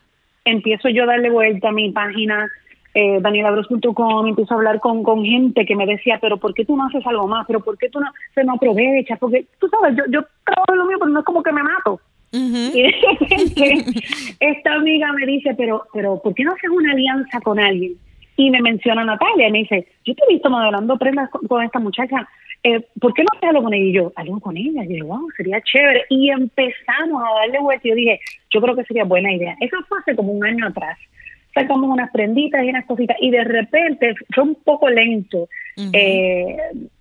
empiezo 0.45 0.89
yo 0.89 1.03
a 1.03 1.07
darle 1.07 1.31
vuelta 1.31 1.69
a 1.69 1.73
mi 1.73 1.91
página 1.91 2.49
eh, 2.95 3.19
danielabros.com, 3.21 4.27
empiezo 4.27 4.55
a 4.55 4.57
hablar 4.57 4.81
con, 4.81 5.03
con 5.03 5.25
gente 5.25 5.65
que 5.65 5.77
me 5.77 5.87
decía, 5.87 6.19
pero 6.21 6.39
¿por 6.39 6.55
qué 6.55 6.65
tú 6.65 6.77
no 6.77 6.87
haces 6.87 7.07
algo 7.07 7.29
más? 7.29 7.47
¿Pero 7.47 7.61
por 7.61 7.79
qué 7.79 7.89
tú 7.89 8.01
no 8.01 8.07
se 8.35 8.43
no 8.43 8.55
aprovechas? 8.55 9.19
Porque 9.19 9.47
tú 9.61 9.69
sabes, 9.69 9.97
yo, 9.97 10.05
yo 10.11 10.27
trabajo 10.45 10.75
lo 10.75 10.87
mío, 10.87 10.97
pero 10.99 11.11
no 11.11 11.21
es 11.21 11.25
como 11.25 11.43
que 11.43 11.53
me 11.53 11.63
mato. 11.63 12.01
Y 12.33 12.83
de 12.83 12.95
repente 13.19 13.85
esta 14.41 14.75
amiga 14.75 15.13
me 15.13 15.27
dice, 15.27 15.55
pero, 15.57 15.85
pero 15.93 16.21
¿por 16.23 16.35
qué 16.35 16.45
no 16.45 16.53
haces 16.53 16.71
una 16.71 16.93
alianza 16.93 17.41
con 17.41 17.59
alguien? 17.59 17.95
Y 18.37 18.51
me 18.51 18.63
menciona 18.63 19.05
Natalia 19.05 19.49
y 19.49 19.53
me 19.53 19.59
dice, 19.59 19.87
yo 20.05 20.15
te 20.15 20.23
he 20.25 20.35
visto 20.35 20.49
modelando 20.49 20.97
prendas 20.97 21.29
con, 21.31 21.63
esta 21.63 21.79
muchacha, 21.79 22.27
eh, 22.63 22.87
¿por 23.01 23.13
qué 23.15 23.23
no 23.23 23.29
haces 23.37 23.51
algo 23.51 23.65
con 23.65 23.75
ella? 23.75 23.85
Y 23.85 23.93
yo, 23.93 24.13
algo 24.17 24.41
con 24.41 24.57
ella. 24.57 24.85
Y 24.85 24.99
yo, 24.99 25.07
wow, 25.07 25.29
sería 25.37 25.61
chévere. 25.61 26.05
Y 26.09 26.31
empezamos 26.31 27.23
a 27.23 27.41
darle 27.41 27.61
vuelta 27.61 27.87
y 27.87 27.91
yo 27.91 27.97
dije, 27.97 28.21
yo 28.51 28.61
creo 28.61 28.77
que 28.77 28.85
sería 28.85 29.05
buena 29.05 29.33
idea. 29.33 29.57
Eso 29.61 29.77
fue 29.89 29.99
hace 29.99 30.17
como 30.17 30.33
un 30.33 30.45
año 30.45 30.67
atrás 30.67 30.99
sacamos 31.55 31.91
unas 31.91 32.11
prenditas 32.11 32.63
y 32.65 32.71
unas 32.71 32.87
cositas 32.87 33.17
y 33.21 33.31
de 33.31 33.45
repente 33.45 34.15
fue 34.35 34.45
un 34.45 34.55
poco 34.57 34.89
lento 34.89 35.49
eh, 35.93 36.57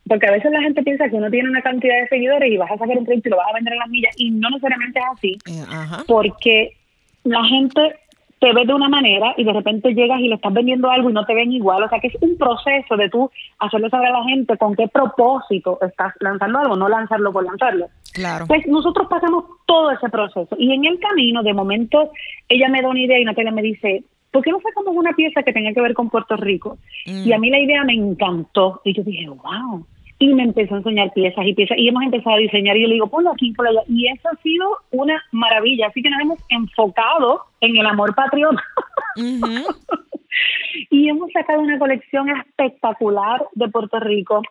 porque 0.08 0.28
a 0.28 0.32
veces 0.32 0.52
la 0.52 0.62
gente 0.62 0.84
piensa 0.84 1.10
que 1.10 1.16
uno 1.16 1.30
tiene 1.30 1.50
una 1.50 1.62
cantidad 1.62 2.00
de 2.02 2.08
seguidores 2.08 2.52
y 2.52 2.58
vas 2.58 2.72
a 2.72 2.78
sacar 2.78 2.98
un 2.98 3.06
producto 3.06 3.30
y 3.30 3.32
lo 3.32 3.38
vas 3.38 3.50
a 3.50 3.56
vender 3.56 3.74
en 3.74 3.80
las 3.80 3.90
millas 3.90 4.16
y 4.18 4.32
no 4.32 4.50
necesariamente 4.50 5.00
es 5.00 5.06
así 5.12 5.38
eh, 5.48 6.04
porque 6.08 6.78
la 7.24 7.44
gente 7.46 7.96
te 8.40 8.54
ve 8.54 8.66
de 8.66 8.74
una 8.74 8.88
manera 8.88 9.34
y 9.38 9.44
de 9.44 9.52
repente 9.54 9.94
llegas 9.94 10.20
y 10.22 10.30
le 10.30 10.36
estás 10.36 10.54
vendiendo 10.54 10.90
algo 10.90 11.10
y 11.10 11.14
no 11.14 11.26
te 11.26 11.36
ven 11.36 11.52
igual. 11.52 11.84
O 11.84 11.90
sea 11.90 12.00
que 12.00 12.08
es 12.08 12.16
un 12.22 12.38
proceso 12.38 12.96
de 12.96 13.10
tú 13.10 13.30
hacerle 13.60 13.90
saber 13.90 14.08
a 14.08 14.20
la 14.20 14.24
gente 14.24 14.58
con 14.58 14.76
qué 14.76 14.88
propósito 14.88 15.78
estás 15.82 16.14
lanzando 16.22 16.60
algo, 16.60 16.76
no 16.78 16.88
lanzarlo 16.88 17.34
por 17.34 17.44
lanzarlo. 17.44 17.88
Claro. 18.14 18.46
Pues 18.48 18.66
nosotros 18.68 19.08
pasamos 19.10 19.44
todo 19.66 19.92
ese 19.92 20.10
proceso. 20.10 20.56
Y 20.58 20.74
en 20.74 20.86
el 20.86 21.00
camino, 21.00 21.44
de 21.44 21.54
momento, 21.54 22.12
ella 22.48 22.70
me 22.70 22.82
da 22.82 22.90
una 22.90 23.02
idea 23.02 23.20
y 23.20 23.26
Natalia 23.26 23.52
me 23.52 23.62
dice, 23.62 24.04
¿por 24.32 24.44
qué 24.44 24.52
no 24.52 24.60
sacamos 24.62 24.96
una 24.96 25.14
pieza 25.14 25.44
que 25.44 25.54
tenga 25.54 25.74
que 25.74 25.82
ver 25.82 25.94
con 25.94 26.10
Puerto 26.10 26.36
Rico? 26.38 26.78
Mm. 27.06 27.28
Y 27.28 27.34
a 27.34 27.40
mí 27.40 27.50
la 27.50 27.60
idea 27.60 27.84
me 27.84 27.94
encantó. 27.94 28.82
Y 28.84 28.94
yo 28.94 29.04
dije, 29.04 29.28
wow. 29.28 29.86
Y 30.20 30.34
me 30.34 30.44
empezó 30.44 30.76
a 30.76 30.80
enseñar 30.80 31.14
piezas 31.14 31.46
y 31.46 31.54
piezas. 31.54 31.78
Y 31.78 31.88
hemos 31.88 32.04
empezado 32.04 32.36
a 32.36 32.40
diseñar. 32.40 32.76
Y 32.76 32.82
yo 32.82 32.88
le 32.88 32.94
digo, 32.96 33.08
ponlo 33.08 33.32
aquí, 33.32 33.54
ponlo 33.54 33.72
allá. 33.72 33.84
Y 33.88 34.08
eso 34.08 34.30
ha 34.30 34.36
sido 34.42 34.68
una 34.92 35.24
maravilla. 35.32 35.88
Así 35.88 36.02
que 36.02 36.10
nos 36.10 36.22
hemos 36.22 36.40
enfocado 36.50 37.44
en 37.62 37.78
el 37.78 37.86
amor 37.86 38.14
patriota. 38.16 38.62
y 40.90 41.10
hemos 41.10 41.32
sacado 41.32 41.62
una 41.62 41.80
colección 41.80 42.30
espectacular 42.30 43.46
de 43.54 43.70
Puerto 43.70 44.00
Rico. 44.00 44.42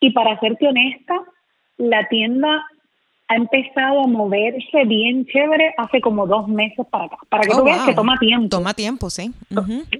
Y 0.00 0.10
para 0.10 0.40
serte 0.40 0.66
honesta, 0.66 1.20
la 1.76 2.08
tienda 2.08 2.64
ha 3.32 3.36
empezado 3.36 4.02
a 4.02 4.06
moverse 4.06 4.84
bien 4.86 5.24
chévere 5.26 5.72
hace 5.78 6.00
como 6.00 6.26
dos 6.26 6.48
meses 6.48 6.84
para 6.90 7.04
acá. 7.06 7.16
Para 7.28 7.42
que 7.44 7.50
Oh, 7.54 7.58
tú 7.58 7.64
veas 7.64 7.78
wow. 7.78 7.86
que 7.86 7.94
toma 7.94 8.18
tiempo. 8.18 8.48
Toma 8.48 8.74
tiempo, 8.74 9.08
sí. 9.10 9.32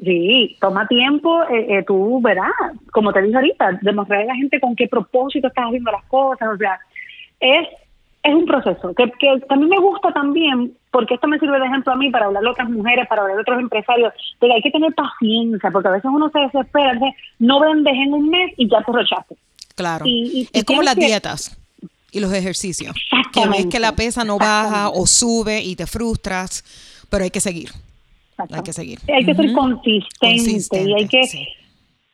Sí, 0.05 0.57
toma 0.61 0.87
tiempo, 0.87 1.43
eh, 1.45 1.79
eh, 1.79 1.85
tú 1.87 2.21
verás, 2.21 2.51
como 2.93 3.13
te 3.13 3.23
dije 3.23 3.35
ahorita, 3.37 3.79
demostrar 3.83 4.21
a 4.23 4.25
la 4.27 4.35
gente 4.35 4.61
con 4.61 4.75
qué 4.77 4.87
propósito 4.89 5.49
estás 5.49 5.67
haciendo 5.67 5.91
las 5.93 6.05
cosas, 6.05 6.49
o 6.55 6.57
sea, 6.57 6.79
es, 7.41 7.69
es 8.23 8.35
un 8.35 8.45
proceso 8.47 8.95
que, 8.95 9.11
que 9.19 9.41
también 9.49 9.71
me 9.71 9.79
gusta 9.81 10.13
también, 10.13 10.73
porque 10.91 11.15
esto 11.15 11.27
me 11.27 11.39
sirve 11.39 11.59
de 11.59 11.67
ejemplo 11.67 11.93
a 11.93 11.97
mí 11.97 12.11
para 12.11 12.27
hablar 12.27 12.43
de 12.43 12.51
otras 12.51 12.69
mujeres, 12.71 13.07
para 13.09 13.23
hablar 13.23 13.37
de 13.37 13.43
otros 13.43 13.61
empresarios, 13.61 14.13
de 14.41 14.47
que 14.49 14.53
hay 14.55 14.63
que 14.63 14.71
tener 14.71 14.93
paciencia, 14.95 15.71
porque 15.71 15.89
a 15.89 15.93
veces 15.93 16.11
uno 16.13 16.31
se 16.31 16.41
desespera, 16.41 16.93
de, 16.95 17.15
no 17.39 17.61
vendes 17.61 17.95
en 17.95 18.13
un 18.15 18.29
mes 18.29 18.53
y 18.57 18.69
ya 18.69 18.83
te 18.83 18.93
rechaces. 18.93 19.39
Claro. 19.75 20.05
Y- 20.07 20.41
y- 20.41 20.49
es 20.53 20.63
y 20.63 20.65
como 20.65 20.83
las 20.83 20.95
que- 20.97 21.07
dietas 21.07 21.59
y 22.13 22.21
los 22.21 22.33
ejercicios. 22.33 22.95
Que 23.33 23.49
ves 23.49 23.67
que 23.67 23.81
la 23.81 23.93
pesa 23.93 24.25
no 24.25 24.39
baja 24.39 24.91
o 24.91 25.07
sube 25.07 25.61
y 25.63 25.75
te 25.75 25.87
frustras, 25.87 26.63
pero 27.11 27.25
hay 27.25 27.31
que 27.31 27.41
seguir. 27.41 27.71
Hay 28.37 28.63
que 28.63 28.73
seguir. 28.73 28.99
Hay 29.13 29.25
que 29.25 29.35
ser 29.35 29.53
consistente, 29.53 30.83
y 30.83 30.93
hay 30.95 31.09
que 31.09 31.25
sí. 31.25 31.49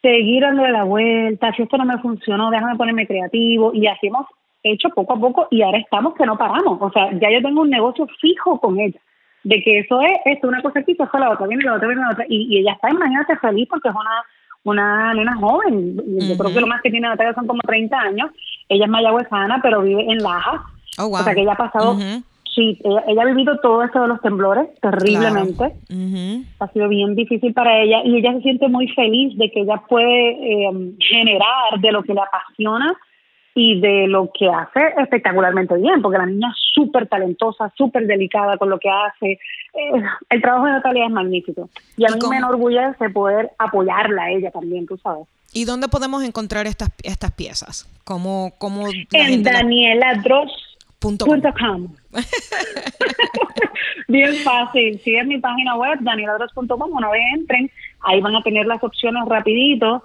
seguir 0.01 0.43
dándole 0.43 0.73
la 0.73 0.85
vuelta. 0.85 1.53
Si 1.55 1.63
esto 1.63 1.77
no 1.77 1.85
me 1.85 1.99
funcionó, 1.99 2.51
déjame 2.51 2.77
ponerme 2.77 3.07
creativo. 3.07 3.73
Y 3.75 3.87
así 3.87 4.07
hemos 4.07 4.27
hecho 4.63 4.89
poco 4.91 5.15
a 5.15 5.21
poco 5.21 5.49
y 5.51 5.63
ahora 5.63 5.79
estamos 5.79 6.15
que 6.15 6.27
no 6.27 6.39
paramos. 6.39 6.79
O 6.81 6.91
sea, 6.93 7.11
ya 7.13 7.31
yo 7.31 7.43
tengo 7.43 7.63
un 7.63 7.71
negocio 7.71 8.07
fijo 8.21 8.61
con 8.61 8.79
ella. 8.79 9.01
De 9.45 9.63
que 9.63 9.79
eso 9.81 10.01
es 10.03 10.19
esto, 10.27 10.49
una 10.49 10.63
cosa 10.63 10.81
aquí, 10.81 10.95
fue 10.95 11.21
la 11.21 11.31
otra, 11.31 11.47
viene 11.47 11.65
la 11.65 11.75
otra, 11.75 11.89
viene 11.89 12.03
la 12.03 12.11
otra. 12.11 12.27
Y, 12.29 12.55
y 12.55 12.59
ella 12.59 12.73
está, 12.73 12.91
imagínate, 12.91 13.37
feliz 13.37 13.69
porque 13.69 13.89
es 13.89 13.95
una 13.95 14.25
una 14.65 15.15
nena 15.15 15.37
joven. 15.37 15.97
Yo 15.97 16.37
creo 16.37 16.53
que 16.53 16.61
lo 16.61 16.67
más 16.67 16.83
que 16.83 16.91
tiene 16.91 17.09
Natalia 17.09 17.35
son 17.35 17.47
como 17.47 17.61
30 17.61 17.99
años. 17.99 18.31
Ella 18.69 18.85
es 18.85 18.91
mayagüezana, 18.91 19.61
pero 19.63 19.83
vive 19.83 20.03
en 20.03 20.19
Lajas. 20.19 20.61
Oh, 20.99 21.09
wow. 21.09 21.21
O 21.21 21.25
sea 21.25 21.35
que 21.35 21.43
ella 21.43 21.53
ha 21.53 21.57
pasado, 21.57 21.97
sí, 22.55 22.79
ella, 22.85 23.05
ella 23.07 23.23
ha 23.23 23.27
vivido 23.27 23.59
todo 23.61 23.83
esto 23.83 24.03
de 24.03 24.09
los 24.09 24.21
temblores 24.21 24.69
terriblemente 24.81 25.57
Claro. 25.57 26.45
Ha 26.61 26.69
sido 26.73 26.89
bien 26.89 27.15
difícil 27.15 27.55
para 27.55 27.81
ella 27.81 28.03
y 28.05 28.17
ella 28.17 28.33
se 28.35 28.41
siente 28.43 28.69
muy 28.69 28.89
feliz 28.89 29.37
de 29.39 29.51
que 29.51 29.61
ella 29.61 29.81
puede 29.89 30.31
eh, 30.31 30.95
generar 30.99 31.81
de 31.81 31.93
lo 31.93 32.03
que 32.03 32.15
le 32.15 32.21
apasiona 32.21 32.97
y 33.55 33.81
de 33.81 34.07
lo 34.07 34.31
que 34.33 34.49
hace 34.49 34.95
espectacularmente 34.99 35.77
bien, 35.77 36.01
porque 36.01 36.19
la 36.19 36.27
niña 36.27 36.49
es 36.49 36.57
súper 36.75 37.09
talentosa, 37.09 37.73
súper 37.77 38.07
delicada 38.07 38.57
con 38.57 38.71
lo 38.71 38.79
que 38.79 38.89
hace. 38.89 39.33
Eh, 39.33 40.03
el 40.31 40.41
trabajo 40.41 40.67
de 40.67 40.73
Natalia 40.73 41.07
es 41.07 41.11
magnífico 41.11 41.69
y 41.97 42.05
a 42.05 42.09
¿Y 42.09 42.15
mí 42.15 42.21
me 42.31 42.37
enorgullece 42.37 43.11
poder 43.11 43.51
apoyarla 43.59 44.25
a 44.25 44.31
ella 44.31 44.51
también, 44.51 44.87
tú 44.87 44.97
sabes. 44.99 45.27
¿Y 45.59 45.65
dónde 45.65 45.89
podemos 45.89 46.23
encontrar 46.23 46.67
estas, 46.67 46.91
estas 47.03 47.33
piezas? 47.33 47.89
¿Cómo, 48.05 48.55
cómo 48.59 48.87
En 48.89 49.27
gente 49.27 49.53
la-? 49.53 49.59
Bien 54.09 54.35
fácil, 54.37 55.01
si 55.05 55.15
es 55.17 55.27
mi 55.27 55.39
página 55.39 55.77
web, 55.77 55.99
danieladros.com, 56.01 56.91
una 56.93 57.11
vez 57.11 57.23
entren, 57.35 57.71
ahí 58.01 58.21
van 58.21 58.37
a 58.37 58.43
tener 58.43 58.67
las 58.67 58.83
opciones 58.83 59.23
rapidito, 59.29 60.05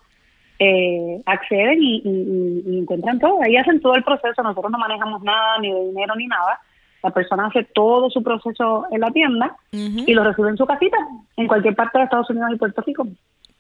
eh, 0.59 1.21
acceden 1.25 1.81
y, 1.81 1.97
y- 1.97 2.63
y- 2.65 2.75
y 2.75 2.79
encuentran 2.79 3.19
todo, 3.19 3.41
ahí 3.43 3.55
hacen 3.55 3.79
todo 3.81 3.95
el 3.95 4.03
proceso, 4.03 4.43
nosotros 4.43 4.71
no 4.71 4.77
manejamos 4.77 5.21
nada, 5.23 5.57
ni 5.59 5.71
de 5.71 5.85
dinero 5.87 6.15
ni 6.15 6.27
nada, 6.27 6.59
la 7.01 7.09
persona 7.11 7.47
hace 7.47 7.63
todo 7.73 8.09
su 8.09 8.21
proceso 8.23 8.85
en 8.91 9.01
la 9.01 9.11
tienda 9.11 9.55
y 9.71 10.13
lo 10.13 10.23
recibe 10.23 10.49
en 10.49 10.57
su 10.57 10.65
casita, 10.65 10.97
en 11.37 11.47
cualquier 11.47 11.75
parte 11.75 11.97
de 11.97 12.03
Estados 12.05 12.29
Unidos 12.29 12.49
y 12.53 12.57
Puerto 12.57 12.81
Rico. 12.85 13.07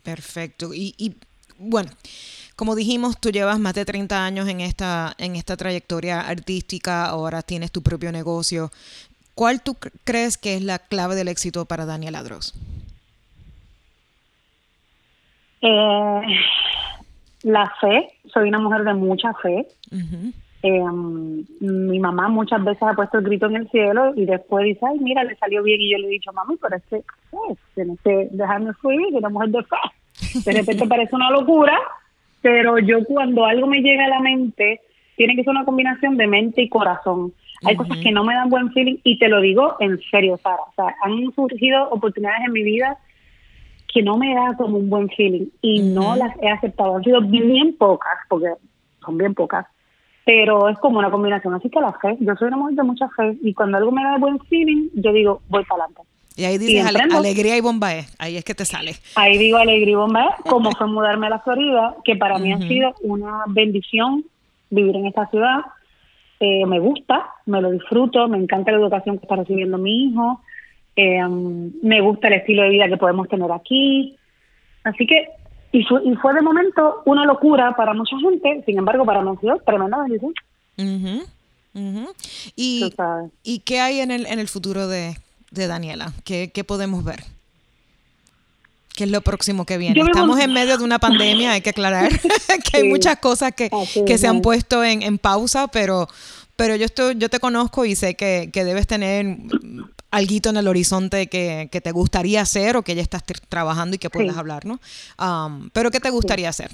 Perfecto. 0.03 0.73
Y, 0.73 0.93
y, 0.97 1.15
bueno, 1.63 1.89
como 2.55 2.75
dijimos, 2.75 3.19
tú 3.19 3.29
llevas 3.31 3.59
más 3.59 3.73
de 3.73 3.85
30 3.85 4.25
años 4.25 4.47
en 4.47 4.61
esta, 4.61 5.13
en 5.17 5.35
esta 5.35 5.57
trayectoria 5.57 6.21
artística, 6.21 7.05
ahora 7.05 7.41
tienes 7.41 7.71
tu 7.71 7.81
propio 7.81 8.11
negocio. 8.11 8.71
¿Cuál 9.35 9.61
tú 9.63 9.73
cr- 9.73 9.91
crees 10.03 10.37
que 10.37 10.55
es 10.55 10.61
la 10.63 10.77
clave 10.79 11.15
del 11.15 11.27
éxito 11.27 11.65
para 11.65 11.85
Daniela 11.85 12.21
Dross? 12.23 12.53
Eh, 15.61 16.21
la 17.43 17.71
fe, 17.81 18.09
soy 18.33 18.49
una 18.49 18.59
mujer 18.59 18.83
de 18.83 18.93
mucha 18.93 19.33
fe. 19.35 19.67
Eh, 20.61 20.81
mi 21.59 21.99
mamá 21.99 22.29
muchas 22.29 22.63
veces 22.63 22.83
ha 22.83 22.93
puesto 22.93 23.17
el 23.17 23.25
grito 23.25 23.47
en 23.47 23.55
el 23.57 23.69
cielo 23.69 24.13
y 24.15 24.25
después 24.25 24.63
dice, 24.65 24.79
ay, 24.85 24.99
mira, 24.99 25.23
le 25.23 25.35
salió 25.37 25.61
bien. 25.63 25.81
Y 25.81 25.91
yo 25.91 25.97
le 25.97 26.07
he 26.07 26.11
dicho, 26.11 26.31
mami, 26.31 26.55
pero 26.61 26.77
es 26.77 26.83
que 26.89 26.95
eh, 26.97 27.55
tienes 27.75 27.99
que 28.03 28.27
dejarme 28.31 28.73
fluir, 28.75 29.07
que 29.09 29.17
una 29.17 29.29
mujer 29.29 29.49
de 29.49 29.63
fe. 29.63 29.75
De 30.45 30.51
repente 30.51 30.87
parece 30.87 31.15
una 31.15 31.29
locura, 31.31 31.77
pero 32.41 32.77
yo 32.79 33.03
cuando 33.05 33.45
algo 33.45 33.67
me 33.67 33.81
llega 33.81 34.05
a 34.05 34.09
la 34.09 34.19
mente, 34.19 34.81
tiene 35.15 35.35
que 35.35 35.43
ser 35.43 35.51
una 35.51 35.65
combinación 35.65 36.17
de 36.17 36.27
mente 36.27 36.61
y 36.61 36.69
corazón. 36.69 37.33
Hay 37.65 37.75
cosas 37.77 37.97
que 37.99 38.11
no 38.11 38.23
me 38.23 38.33
dan 38.33 38.49
buen 38.49 38.71
feeling 38.73 38.97
y 39.03 39.17
te 39.17 39.29
lo 39.29 39.39
digo 39.39 39.77
en 39.79 39.99
serio, 40.11 40.37
Sara. 40.43 40.63
O 40.67 40.73
sea, 40.75 40.95
han 41.03 41.31
surgido 41.33 41.89
oportunidades 41.89 42.41
en 42.45 42.51
mi 42.51 42.63
vida 42.63 42.97
que 43.93 44.01
no 44.01 44.17
me 44.17 44.33
da 44.33 44.55
como 44.57 44.77
un 44.77 44.89
buen 44.89 45.09
feeling 45.09 45.47
y 45.61 45.81
no 45.81 46.15
las 46.15 46.35
he 46.41 46.49
aceptado. 46.49 46.97
Han 46.97 47.03
sido 47.03 47.21
bien 47.21 47.77
pocas, 47.77 48.17
porque 48.27 48.47
son 49.05 49.17
bien 49.17 49.33
pocas, 49.33 49.65
pero 50.25 50.67
es 50.67 50.77
como 50.79 50.99
una 50.99 51.11
combinación. 51.11 51.53
Así 51.53 51.69
que 51.69 51.79
la 51.79 51.93
fe, 51.93 52.17
yo 52.19 52.35
soy 52.35 52.47
una 52.47 52.57
mujer 52.57 52.75
de 52.75 52.83
mucha 52.83 53.07
fe 53.09 53.37
y 53.41 53.53
cuando 53.53 53.77
algo 53.77 53.91
me 53.91 54.03
da 54.03 54.17
buen 54.17 54.39
feeling, 54.41 54.89
yo 54.95 55.13
digo, 55.13 55.41
voy 55.47 55.63
para 55.65 55.85
adelante. 55.85 56.12
Y 56.35 56.45
ahí 56.45 56.57
dices 56.57 56.85
ale- 56.85 57.03
alegría 57.13 57.55
y 57.57 57.61
bombae. 57.61 58.05
Ahí 58.17 58.37
es 58.37 58.43
que 58.43 58.55
te 58.55 58.65
sale. 58.65 58.95
Ahí 59.15 59.37
digo 59.37 59.57
alegría 59.57 59.93
y 59.93 59.95
bomba, 59.95 60.35
como 60.49 60.71
fue 60.77 60.87
mudarme 60.87 61.27
a 61.27 61.31
la 61.31 61.39
Florida, 61.39 61.95
que 62.03 62.15
para 62.15 62.39
mí 62.39 62.51
ha 62.51 62.57
sido 62.57 62.93
una 63.01 63.43
bendición 63.47 64.25
vivir 64.69 64.95
en 64.95 65.05
esta 65.05 65.27
ciudad. 65.27 65.59
Eh, 66.39 66.65
me 66.65 66.79
gusta, 66.79 67.27
me 67.45 67.61
lo 67.61 67.71
disfruto, 67.71 68.27
me 68.27 68.37
encanta 68.37 68.71
la 68.71 68.79
educación 68.79 69.17
que 69.17 69.25
está 69.25 69.35
recibiendo 69.35 69.77
mi 69.77 70.05
hijo, 70.05 70.41
eh, 70.95 71.21
me 71.27 72.01
gusta 72.01 72.27
el 72.27 72.33
estilo 72.33 72.63
de 72.63 72.69
vida 72.69 72.89
que 72.89 72.97
podemos 72.97 73.29
tener 73.29 73.51
aquí. 73.51 74.17
Así 74.83 75.05
que, 75.07 75.29
y 75.71 75.83
fue, 75.83 76.01
y 76.03 76.15
fue 76.15 76.33
de 76.33 76.41
momento 76.41 77.01
una 77.05 77.25
locura 77.25 77.75
para 77.75 77.93
mucha 77.93 78.17
gente, 78.19 78.63
sin 78.65 78.77
embargo, 78.77 79.05
para 79.05 79.21
sido 79.39 79.57
tremenda 79.65 80.01
bendición. 80.01 80.33
Ujú, 80.77 81.23
ujú. 81.75 82.13
Y, 82.55 82.81
Tú 82.81 82.95
sabes. 82.97 83.31
¿Y 83.43 83.59
qué 83.59 83.79
hay 83.79 83.99
en 83.99 84.11
el, 84.11 84.25
en 84.25 84.39
el 84.39 84.47
futuro 84.47 84.87
de, 84.87 85.15
de 85.53 85.67
Daniela? 85.67 86.13
¿Qué, 86.23 86.51
qué 86.53 86.63
podemos 86.63 87.03
ver? 87.03 87.23
¿Qué 88.95 89.05
es 89.05 89.11
lo 89.11 89.21
próximo 89.21 89.65
que 89.65 89.77
viene? 89.77 89.99
Estamos 90.01 90.39
en 90.39 90.53
medio 90.53 90.77
de 90.77 90.83
una 90.83 90.99
pandemia, 90.99 91.53
hay 91.53 91.61
que 91.61 91.71
aclarar 91.71 92.11
que 92.71 92.77
hay 92.77 92.83
muchas 92.89 93.17
cosas 93.17 93.53
que, 93.53 93.69
que 94.05 94.17
se 94.17 94.27
han 94.27 94.37
es. 94.37 94.41
puesto 94.41 94.83
en, 94.83 95.01
en 95.01 95.17
pausa, 95.17 95.67
pero, 95.67 96.07
pero 96.55 96.75
yo, 96.75 96.85
estoy, 96.85 97.15
yo 97.17 97.29
te 97.29 97.39
conozco 97.39 97.85
y 97.85 97.95
sé 97.95 98.15
que, 98.15 98.49
que 98.53 98.63
debes 98.63 98.85
tener 98.85 99.25
algo 100.11 100.49
en 100.49 100.57
el 100.57 100.67
horizonte 100.67 101.25
que, 101.25 101.69
que 101.71 101.81
te 101.81 101.91
gustaría 101.91 102.41
hacer 102.41 102.77
o 102.77 102.83
que 102.83 102.93
ya 102.93 103.01
estás 103.01 103.25
tr- 103.25 103.41
trabajando 103.49 103.95
y 103.95 103.99
que 103.99 104.11
puedas 104.11 104.33
Sí. 104.33 104.39
hablar, 104.39 104.63
¿no? 104.65 104.79
Um, 105.19 105.69
pero 105.71 105.89
¿qué 105.89 105.99
te 105.99 106.11
gustaría 106.11 106.49
hacer? 106.49 106.69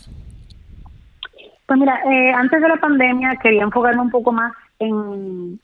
Pues 1.68 1.80
mira, 1.80 2.02
eh, 2.12 2.32
antes 2.34 2.60
de 2.62 2.68
la 2.68 2.78
pandemia 2.78 3.38
quería 3.42 3.62
enfocarme 3.64 4.02
un 4.02 4.10
poco 4.12 4.34
más 4.34 4.52
en, 4.80 5.60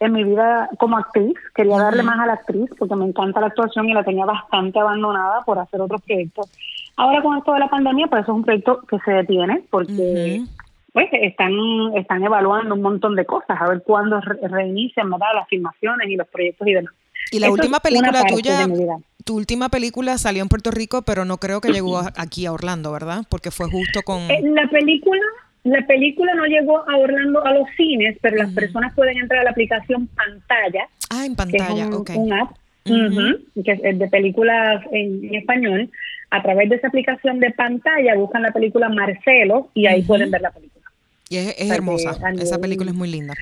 en 0.00 0.12
mi 0.12 0.24
vida 0.24 0.68
como 0.78 0.96
actriz. 0.98 1.34
Quería 1.54 1.78
darle 1.78 2.02
más 2.02 2.18
a 2.20 2.26
la 2.26 2.34
actriz 2.34 2.70
porque 2.78 2.94
me 2.96 3.06
encanta 3.06 3.40
la 3.40 3.48
actuación 3.48 3.88
y 3.88 3.94
la 3.94 4.04
tenía 4.04 4.24
bastante 4.24 4.78
abandonada 4.78 5.42
por 5.44 5.58
hacer 5.58 5.80
otros 5.80 6.02
proyectos. 6.02 6.50
Ahora 6.96 7.22
con 7.22 7.38
esto 7.38 7.52
de 7.52 7.60
la 7.60 7.68
pandemia, 7.68 8.06
pues 8.08 8.22
eso 8.22 8.32
es 8.32 8.36
un 8.36 8.44
proyecto 8.44 8.80
que 8.88 8.98
se 9.04 9.10
detiene 9.12 9.62
porque 9.70 10.40
Ujú. 10.42 10.50
pues 10.92 11.08
están 11.12 11.52
están 11.96 12.22
evaluando 12.24 12.74
un 12.74 12.82
montón 12.82 13.14
de 13.14 13.24
cosas, 13.24 13.60
a 13.60 13.68
ver 13.68 13.82
cuándo 13.84 14.20
re- 14.20 14.48
reinician 14.48 15.10
¿verdad? 15.10 15.28
las 15.34 15.48
filmaciones 15.48 16.08
y 16.08 16.16
los 16.16 16.26
proyectos 16.28 16.66
y 16.66 16.74
demás. 16.74 16.92
Y 17.30 17.40
la 17.40 17.50
última 17.50 17.80
película 17.80 18.24
tuya, 18.26 18.66
tu 19.24 19.36
última 19.36 19.68
película 19.68 20.16
salió 20.16 20.42
en 20.42 20.48
Puerto 20.48 20.70
Rico, 20.70 21.02
pero 21.02 21.24
no 21.26 21.36
creo 21.36 21.60
que 21.60 21.70
llegó 21.70 22.00
aquí 22.16 22.46
a 22.46 22.52
Orlando, 22.52 22.90
¿verdad? 22.90 23.24
Porque 23.28 23.50
fue 23.50 23.66
justo 23.70 24.00
con... 24.02 24.18
Eh, 24.30 24.40
la 24.44 24.66
película 24.70 25.20
la 25.64 25.86
película 25.86 26.34
no 26.34 26.46
llegó 26.46 26.88
a 26.88 26.96
Orlando 26.96 27.44
a 27.44 27.52
los 27.52 27.68
cines, 27.76 28.16
pero 28.20 28.36
las 28.36 28.52
personas 28.52 28.94
pueden 28.94 29.18
entrar 29.18 29.40
a 29.40 29.44
la 29.44 29.50
aplicación 29.50 30.06
Pantalla, 30.08 30.88
Ah, 31.10 31.24
en 31.24 31.32
que 31.32 31.36
pantalla, 31.36 31.82
es 31.84 31.88
un, 31.88 31.94
ok. 31.94 32.10
un 32.16 32.32
app 32.32 32.50
que 33.64 33.80
es 33.82 33.98
de 33.98 34.08
películas 34.08 34.82
en, 34.92 35.24
en 35.24 35.34
español. 35.34 35.90
A 36.30 36.42
través 36.42 36.68
de 36.68 36.76
esa 36.76 36.88
aplicación 36.88 37.40
de 37.40 37.50
pantalla 37.50 38.14
buscan 38.14 38.42
la 38.42 38.52
película 38.52 38.88
Marcelo 38.88 39.70
y 39.74 39.86
ahí 39.86 40.02
pueden 40.02 40.30
ver 40.30 40.42
la 40.42 40.50
película. 40.50 40.84
Y 41.30 41.36
es, 41.36 41.54
que 41.54 41.68
hermosa, 41.68 42.18
esa 42.38 42.58
película 42.58 42.90
es 42.90 42.96
muy 42.96 43.10
linda. 43.10 43.34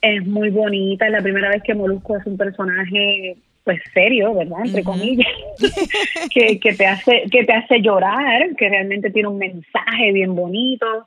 Es 0.00 0.24
muy 0.26 0.50
bonita, 0.50 1.06
es 1.06 1.12
la 1.12 1.22
primera 1.22 1.48
vez 1.48 1.62
que 1.62 1.74
Molusco 1.74 2.16
es 2.16 2.26
un 2.26 2.36
personaje 2.36 3.36
pues 3.64 3.80
serio, 3.94 4.34
¿verdad? 4.34 4.58
Entre 4.66 4.84
comillas, 4.84 5.26
que, 6.34 6.60
que 6.60 6.74
te 6.74 6.86
hace 6.86 7.24
que 7.30 7.44
te 7.44 7.52
hace 7.52 7.80
llorar, 7.80 8.54
que 8.56 8.68
realmente 8.68 9.10
tiene 9.10 9.28
un 9.28 9.38
mensaje 9.38 10.12
bien 10.12 10.34
bonito 10.34 11.06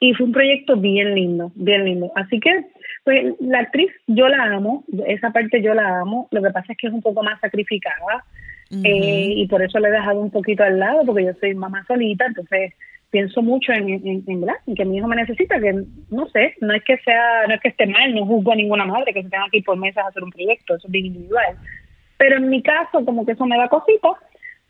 y 0.00 0.14
fue 0.14 0.26
un 0.26 0.32
proyecto 0.32 0.76
bien 0.76 1.14
lindo, 1.14 1.52
bien 1.54 1.84
lindo. 1.84 2.12
Así 2.14 2.40
que 2.40 2.66
pues 3.04 3.34
la 3.40 3.60
actriz 3.60 3.90
yo 4.06 4.28
la 4.28 4.44
amo, 4.44 4.84
esa 5.06 5.30
parte 5.30 5.62
yo 5.62 5.74
la 5.74 6.00
amo, 6.00 6.28
lo 6.30 6.42
que 6.42 6.50
pasa 6.50 6.72
es 6.72 6.78
que 6.78 6.88
es 6.88 6.92
un 6.92 7.02
poco 7.02 7.22
más 7.22 7.40
sacrificada 7.40 8.24
eh, 8.70 9.32
y 9.34 9.46
por 9.46 9.62
eso 9.62 9.78
le 9.78 9.88
he 9.88 9.92
dejado 9.92 10.20
un 10.20 10.30
poquito 10.30 10.62
al 10.62 10.78
lado 10.78 11.02
porque 11.06 11.24
yo 11.24 11.32
soy 11.40 11.54
mamá 11.54 11.84
solita, 11.86 12.26
entonces 12.26 12.74
pienso 13.10 13.40
mucho 13.40 13.72
en, 13.72 13.88
en, 13.88 14.24
en, 14.26 14.74
que 14.74 14.84
mi 14.84 14.98
hijo 14.98 15.08
me 15.08 15.16
necesita, 15.16 15.58
que 15.58 15.72
no 16.10 16.28
sé, 16.28 16.54
no 16.60 16.74
es 16.74 16.84
que 16.84 16.98
sea, 16.98 17.46
no 17.46 17.54
es 17.54 17.60
que 17.62 17.68
esté 17.68 17.86
mal, 17.86 18.14
no 18.14 18.26
juzgo 18.26 18.52
a 18.52 18.56
ninguna 18.56 18.84
madre 18.84 19.14
que 19.14 19.22
se 19.22 19.30
tenga 19.30 19.46
que 19.50 19.58
ir 19.58 19.64
por 19.64 19.78
meses 19.78 19.98
a 19.98 20.08
hacer 20.08 20.22
un 20.22 20.30
proyecto, 20.30 20.74
eso 20.74 20.86
es 20.86 20.92
bien 20.92 21.06
individual. 21.06 21.56
Pero 22.18 22.36
en 22.36 22.50
mi 22.50 22.62
caso, 22.62 23.04
como 23.04 23.24
que 23.24 23.32
eso 23.32 23.46
me 23.46 23.56
da 23.56 23.68
cosita, 23.68 24.08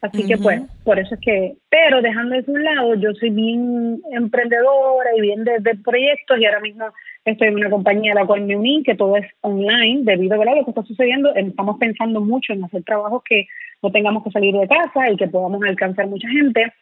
así 0.01 0.27
que 0.27 0.37
pues, 0.39 0.63
por 0.85 0.99
eso 0.99 1.15
es 1.15 1.21
que, 1.21 1.55
pero 1.69 2.01
dejando 2.01 2.37
a 2.37 2.43
un 2.47 2.65
lado, 2.65 2.95
yo 2.95 3.13
soy 3.15 3.31
bien 3.31 4.01
emprendedora 4.13 5.11
y 5.17 5.21
bien 5.21 5.45
de, 5.45 5.61
proyectos 5.85 6.39
y 6.39 6.47
ahora 6.47 6.61
mismo 6.61 6.87
estoy 7.25 7.49
en 7.49 7.57
una 7.57 7.71
compañía 7.71 8.13
a 8.13 8.17
la 8.17 8.27
cual 8.27 8.43
me 8.43 8.57
uní, 8.57 8.83
que 8.83 8.95
todo 8.95 9.17
es 9.17 9.27
online, 9.41 10.03
debido 10.05 10.41
a 10.41 10.45
lo 10.45 10.65
que 10.65 10.71
está 10.71 10.83
sucediendo, 10.83 11.35
estamos 11.35 11.79
pensando 11.79 12.21
mucho 12.21 12.53
en 12.53 12.65
hacer 12.65 12.85
trabajos 12.85 13.23
que 13.25 13.47
no 13.83 13.91
tengamos 13.91 14.25
que 14.25 14.31
salir 14.31 14.55
de 14.55 14.69
casa 14.69 15.11
y 15.11 15.17
que 15.17 15.29
podamos 15.29 15.63
alcanzar 15.63 16.07
mucha 16.07 16.29
gente. 16.29 16.73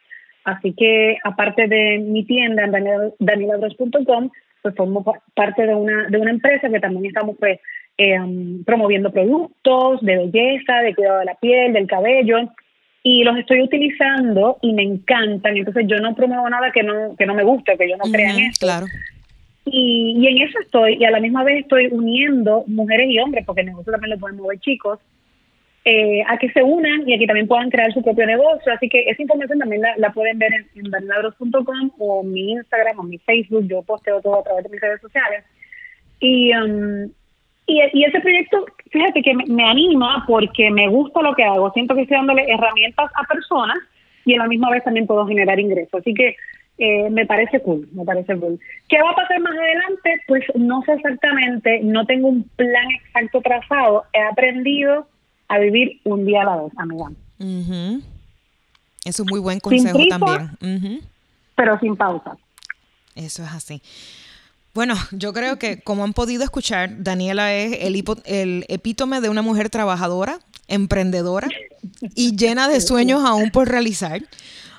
Así 0.43 0.73
que 0.73 1.17
aparte 1.23 1.67
de 1.67 1.99
mi 1.99 2.23
tienda 2.23 2.63
en 2.63 2.71
danielabros.com, 3.19 4.29
pues 4.61 4.75
formo 4.75 5.03
parte 5.35 5.65
de 5.65 5.75
una, 5.75 6.07
de 6.07 6.17
una 6.17 6.31
empresa 6.31 6.69
que 6.69 6.79
también 6.79 7.07
estamos 7.07 7.35
pues 7.37 7.59
eh, 7.97 8.17
promoviendo 8.65 9.11
productos 9.11 10.01
de 10.01 10.17
belleza, 10.17 10.81
de 10.81 10.95
cuidado 10.95 11.19
de 11.19 11.25
la 11.25 11.35
piel, 11.35 11.73
del 11.73 11.87
cabello, 11.87 12.37
y 13.09 13.23
los 13.23 13.37
estoy 13.37 13.61
utilizando 13.61 14.57
y 14.61 14.73
me 14.73 14.83
encantan. 14.83 15.55
Entonces 15.55 15.85
yo 15.87 15.97
no 15.99 16.13
promuevo 16.13 16.49
nada 16.49 16.71
que 16.73 16.83
no, 16.83 17.15
que 17.17 17.25
no 17.25 17.33
me 17.35 17.43
guste, 17.43 17.77
que 17.77 17.89
yo 17.89 17.95
no 17.95 18.11
crea 18.11 18.33
en 18.33 18.39
eso. 18.39 18.59
Claro. 18.59 18.85
Y, 19.63 20.17
y 20.19 20.27
en 20.27 20.45
eso 20.45 20.59
estoy, 20.59 20.97
y 20.99 21.05
a 21.05 21.11
la 21.11 21.21
misma 21.21 21.45
vez 21.45 21.61
estoy 21.61 21.87
uniendo 21.87 22.65
mujeres 22.67 23.07
y 23.09 23.17
hombres, 23.19 23.45
porque 23.45 23.61
el 23.61 23.67
negocio 23.67 23.93
también 23.93 24.11
lo 24.11 24.19
pueden 24.19 24.35
mover 24.35 24.59
chicos, 24.59 24.99
eh, 25.85 26.21
a 26.27 26.37
que 26.37 26.51
se 26.51 26.61
unan 26.61 27.07
y 27.07 27.13
aquí 27.13 27.25
también 27.25 27.47
puedan 27.47 27.69
crear 27.69 27.93
su 27.93 28.01
propio 28.01 28.25
negocio. 28.25 28.73
Así 28.73 28.89
que 28.89 29.09
esa 29.09 29.21
información 29.21 29.59
también 29.59 29.83
la, 29.95 30.11
pueden 30.11 30.37
ver 30.37 30.51
en, 30.53 30.85
en 30.85 31.91
o 31.99 32.23
mi 32.23 32.51
Instagram 32.51 32.99
o 32.99 33.03
mi 33.03 33.19
Facebook. 33.19 33.67
Yo 33.69 33.83
posteo 33.83 34.19
todo 34.19 34.41
a 34.41 34.43
través 34.43 34.65
de 34.65 34.69
mis 34.69 34.81
redes 34.81 34.99
sociales. 34.99 35.45
Y, 36.19 36.53
um, 36.57 37.09
y, 37.67 37.79
y, 37.93 38.03
ese 38.03 38.19
proyecto, 38.19 38.65
fíjate 38.97 39.21
que 39.21 39.33
me, 39.33 39.63
anima 39.63 40.23
porque 40.27 40.69
me 40.71 40.87
gusta 40.89 41.21
lo 41.21 41.35
que 41.35 41.43
hago. 41.43 41.71
Siento 41.73 41.95
que 41.95 42.01
estoy 42.01 42.17
dándole 42.17 42.45
herramientas 42.51 43.11
a 43.15 43.23
personas 43.23 43.77
y 44.25 44.33
a 44.33 44.39
la 44.39 44.47
misma 44.47 44.69
vez 44.69 44.83
también 44.83 45.07
puedo 45.07 45.25
generar 45.27 45.59
ingresos. 45.59 46.01
Así 46.01 46.13
que 46.13 46.35
eh, 46.77 47.09
me 47.09 47.25
parece 47.25 47.59
cool, 47.61 47.87
me 47.93 48.03
parece 48.03 48.35
cool. 48.37 48.59
¿Qué 48.89 48.97
va 49.01 49.11
a 49.11 49.15
pasar 49.15 49.39
más 49.39 49.53
adelante? 49.53 50.21
Pues 50.27 50.43
no 50.55 50.81
sé 50.83 50.93
exactamente, 50.93 51.79
no 51.83 52.05
tengo 52.05 52.27
un 52.27 52.43
plan 52.55 52.85
exacto 52.91 53.41
trazado. 53.41 54.03
He 54.13 54.21
aprendido 54.21 55.07
a 55.47 55.59
vivir 55.59 55.99
un 56.03 56.25
día 56.25 56.41
a 56.41 56.45
la 56.45 56.63
vez, 56.63 56.73
amiga. 56.77 57.05
Eso 59.05 59.23
es 59.23 59.29
muy 59.29 59.39
buen 59.39 59.59
consejo 59.59 59.99
también. 60.09 61.01
Pero 61.55 61.79
sin 61.79 61.95
pausa. 61.95 62.37
Eso 63.15 63.43
es 63.43 63.51
así. 63.51 63.81
Bueno, 64.77 64.93
yo 65.11 65.33
creo 65.33 65.57
que 65.57 65.79
como 65.81 66.03
han 66.03 66.13
podido 66.13 66.43
escuchar, 66.43 67.01
Daniela 67.01 67.51
es 67.51 67.79
el, 67.81 67.95
el 68.25 68.63
epítome 68.67 69.21
de 69.21 69.29
una 69.29 69.41
mujer 69.41 69.71
trabajadora, 69.71 70.37
emprendedora 70.67 71.47
y 72.13 72.35
llena 72.35 72.67
de 72.67 72.79
sueños 72.79 73.25
aún 73.25 73.49
por 73.49 73.67
realizar. 73.67 74.21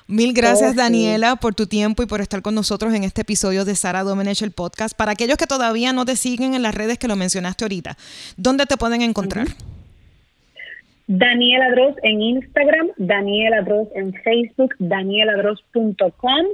Mil 0.07 0.31
gracias, 0.31 0.71
oh, 0.71 0.77
Daniela, 0.77 1.35
por 1.35 1.53
tu 1.53 1.67
tiempo 1.67 2.01
y 2.01 2.05
por 2.05 2.21
estar 2.21 2.41
con 2.41 2.55
nosotros 2.55 2.93
en 2.93 3.03
este 3.03 3.23
episodio 3.23 3.65
de 3.65 3.75
Sara 3.75 4.03
Domenech, 4.03 4.41
el 4.41 4.51
podcast. 4.51 4.95
Para 4.95 5.11
aquellos 5.11 5.35
que 5.35 5.47
todavía 5.47 5.91
no 5.91 6.05
te 6.05 6.15
siguen 6.15 6.53
en 6.53 6.61
las 6.61 6.73
redes 6.73 6.97
que 6.97 7.09
lo 7.09 7.17
mencionaste 7.17 7.65
ahorita, 7.65 7.97
¿dónde 8.37 8.67
te 8.67 8.77
pueden 8.77 9.01
encontrar? 9.01 9.47
Daniela 11.07 11.71
Dross 11.71 11.95
en 12.03 12.21
Instagram, 12.21 12.87
Daniela 12.95 13.63
Dross 13.63 13.89
en 13.95 14.13
Facebook, 14.13 14.75
danieladross.com, 14.79 16.45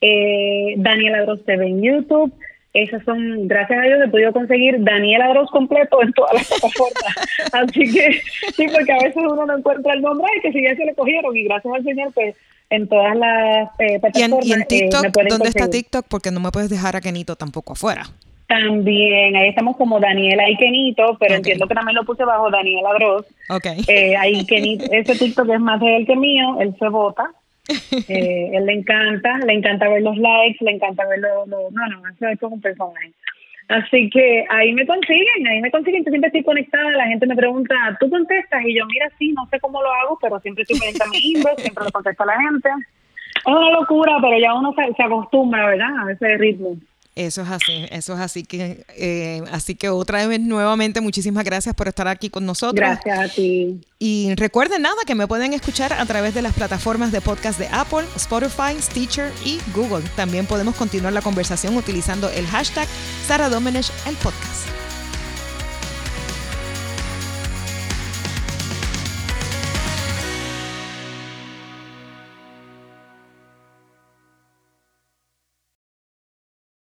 eh, 0.00 0.74
Daniela 0.76 1.22
Dross 1.22 1.44
TV 1.44 1.68
en 1.68 1.82
YouTube. 1.82 2.32
Esas 2.72 3.02
son, 3.04 3.48
gracias 3.48 3.80
a 3.80 3.82
Dios, 3.82 3.98
he 4.04 4.08
podido 4.08 4.32
conseguir 4.32 4.76
Daniela 4.84 5.28
Dross 5.30 5.50
completo 5.50 6.00
en 6.02 6.12
todas 6.12 6.34
las 6.34 6.48
plataformas. 6.48 7.14
Así 7.52 7.92
que, 7.92 8.20
sí, 8.54 8.66
porque 8.72 8.92
a 8.92 8.98
veces 8.98 9.16
uno 9.16 9.44
no 9.44 9.58
encuentra 9.58 9.92
el 9.94 10.02
nombre 10.02 10.30
y 10.36 10.40
que 10.40 10.52
si 10.52 10.62
ya 10.62 10.76
se 10.76 10.84
le 10.84 10.94
cogieron. 10.94 11.36
Y 11.36 11.44
gracias 11.44 11.74
al 11.74 11.82
Señor, 11.82 12.12
pues 12.14 12.36
en 12.70 12.86
todas 12.86 13.16
las 13.16 13.70
eh, 13.80 13.98
plataformas. 13.98 14.46
¿Y 14.46 14.52
en, 14.52 14.64
TikTok? 14.66 15.04
Eh, 15.04 15.10
¿Dónde 15.28 15.48
está 15.48 15.68
TikTok? 15.68 16.06
Porque 16.08 16.30
no 16.30 16.38
me 16.38 16.52
puedes 16.52 16.70
dejar 16.70 16.94
a 16.94 17.00
Kenito 17.00 17.34
tampoco 17.34 17.72
afuera. 17.72 18.04
También, 18.46 19.36
ahí 19.36 19.48
estamos 19.48 19.76
como 19.76 20.00
Daniela 20.00 20.48
y 20.48 20.56
Kenito, 20.56 21.16
pero 21.20 21.34
entiendo 21.34 21.66
que 21.66 21.74
también 21.74 21.96
lo 21.96 22.04
puse 22.04 22.24
bajo 22.24 22.50
Daniela 22.50 22.94
Gross. 22.94 23.26
Ok. 23.48 23.66
Eh, 23.88 24.16
ahí 24.16 24.44
Kenito, 24.46 24.84
ese 24.92 25.16
TikTok 25.16 25.48
es 25.50 25.60
más 25.60 25.80
de 25.80 25.96
él 25.96 26.06
que 26.06 26.16
mío, 26.16 26.60
él 26.60 26.74
se 26.78 26.88
vota. 26.88 27.30
Eh, 28.08 28.50
él 28.52 28.66
le 28.66 28.72
encanta, 28.72 29.38
le 29.38 29.52
encanta 29.52 29.88
ver 29.88 30.02
los 30.02 30.16
likes, 30.16 30.64
le 30.64 30.72
encanta 30.72 31.06
ver 31.06 31.20
los... 31.20 31.46
no, 31.46 31.70
no, 31.70 32.08
eso 32.08 32.26
es 32.26 32.40
como 32.40 32.56
un 32.56 32.60
personaje. 32.60 33.12
Así 33.68 34.10
que 34.10 34.44
ahí 34.48 34.72
me 34.72 34.84
consiguen, 34.84 35.46
ahí 35.46 35.60
me 35.60 35.70
consiguen, 35.70 36.04
yo 36.04 36.10
siempre 36.10 36.26
estoy 36.26 36.42
conectada, 36.42 36.90
la 36.90 37.06
gente 37.06 37.26
me 37.26 37.36
pregunta, 37.36 37.74
¿tú 38.00 38.10
contestas? 38.10 38.64
Y 38.66 38.76
yo, 38.76 38.84
mira, 38.86 39.08
sí, 39.16 39.32
no 39.32 39.46
sé 39.46 39.60
cómo 39.60 39.80
lo 39.80 39.92
hago, 39.92 40.18
pero 40.20 40.40
siempre 40.40 40.62
estoy 40.62 40.80
pendiente 40.80 41.04
a 41.04 41.08
mi 41.08 41.18
inbox, 41.18 41.62
siempre 41.62 41.84
le 41.84 41.92
contesto 41.92 42.22
a 42.24 42.26
la 42.26 42.40
gente. 42.40 42.68
Es 42.68 43.46
una 43.46 43.70
locura, 43.70 44.16
pero 44.20 44.36
ya 44.40 44.54
uno 44.54 44.74
se, 44.74 44.92
se 44.92 45.02
acostumbra, 45.04 45.66
¿verdad? 45.66 46.08
A 46.08 46.10
ese 46.10 46.36
ritmo. 46.36 46.76
Eso 47.20 47.42
es 47.42 47.50
así, 47.50 47.84
eso 47.90 48.14
es 48.14 48.20
así 48.20 48.44
que, 48.44 48.82
eh, 48.96 49.42
así 49.52 49.74
que 49.74 49.90
otra 49.90 50.26
vez 50.26 50.40
nuevamente 50.40 51.02
muchísimas 51.02 51.44
gracias 51.44 51.74
por 51.74 51.86
estar 51.86 52.08
aquí 52.08 52.30
con 52.30 52.46
nosotros. 52.46 52.76
Gracias 52.76 53.18
a 53.18 53.28
ti. 53.28 53.78
Y 53.98 54.34
recuerden 54.36 54.80
nada 54.80 54.96
que 55.06 55.14
me 55.14 55.28
pueden 55.28 55.52
escuchar 55.52 55.92
a 55.92 56.06
través 56.06 56.32
de 56.32 56.40
las 56.40 56.54
plataformas 56.54 57.12
de 57.12 57.20
podcast 57.20 57.58
de 57.58 57.68
Apple, 57.68 58.06
Spotify, 58.16 58.80
Stitcher 58.80 59.30
y 59.44 59.58
Google. 59.74 60.02
También 60.16 60.46
podemos 60.46 60.74
continuar 60.76 61.12
la 61.12 61.20
conversación 61.20 61.76
utilizando 61.76 62.30
el 62.30 62.46
hashtag 62.46 62.88
Sara 63.26 63.50
Domenech 63.50 63.92
el 64.06 64.16
podcast. 64.16 64.79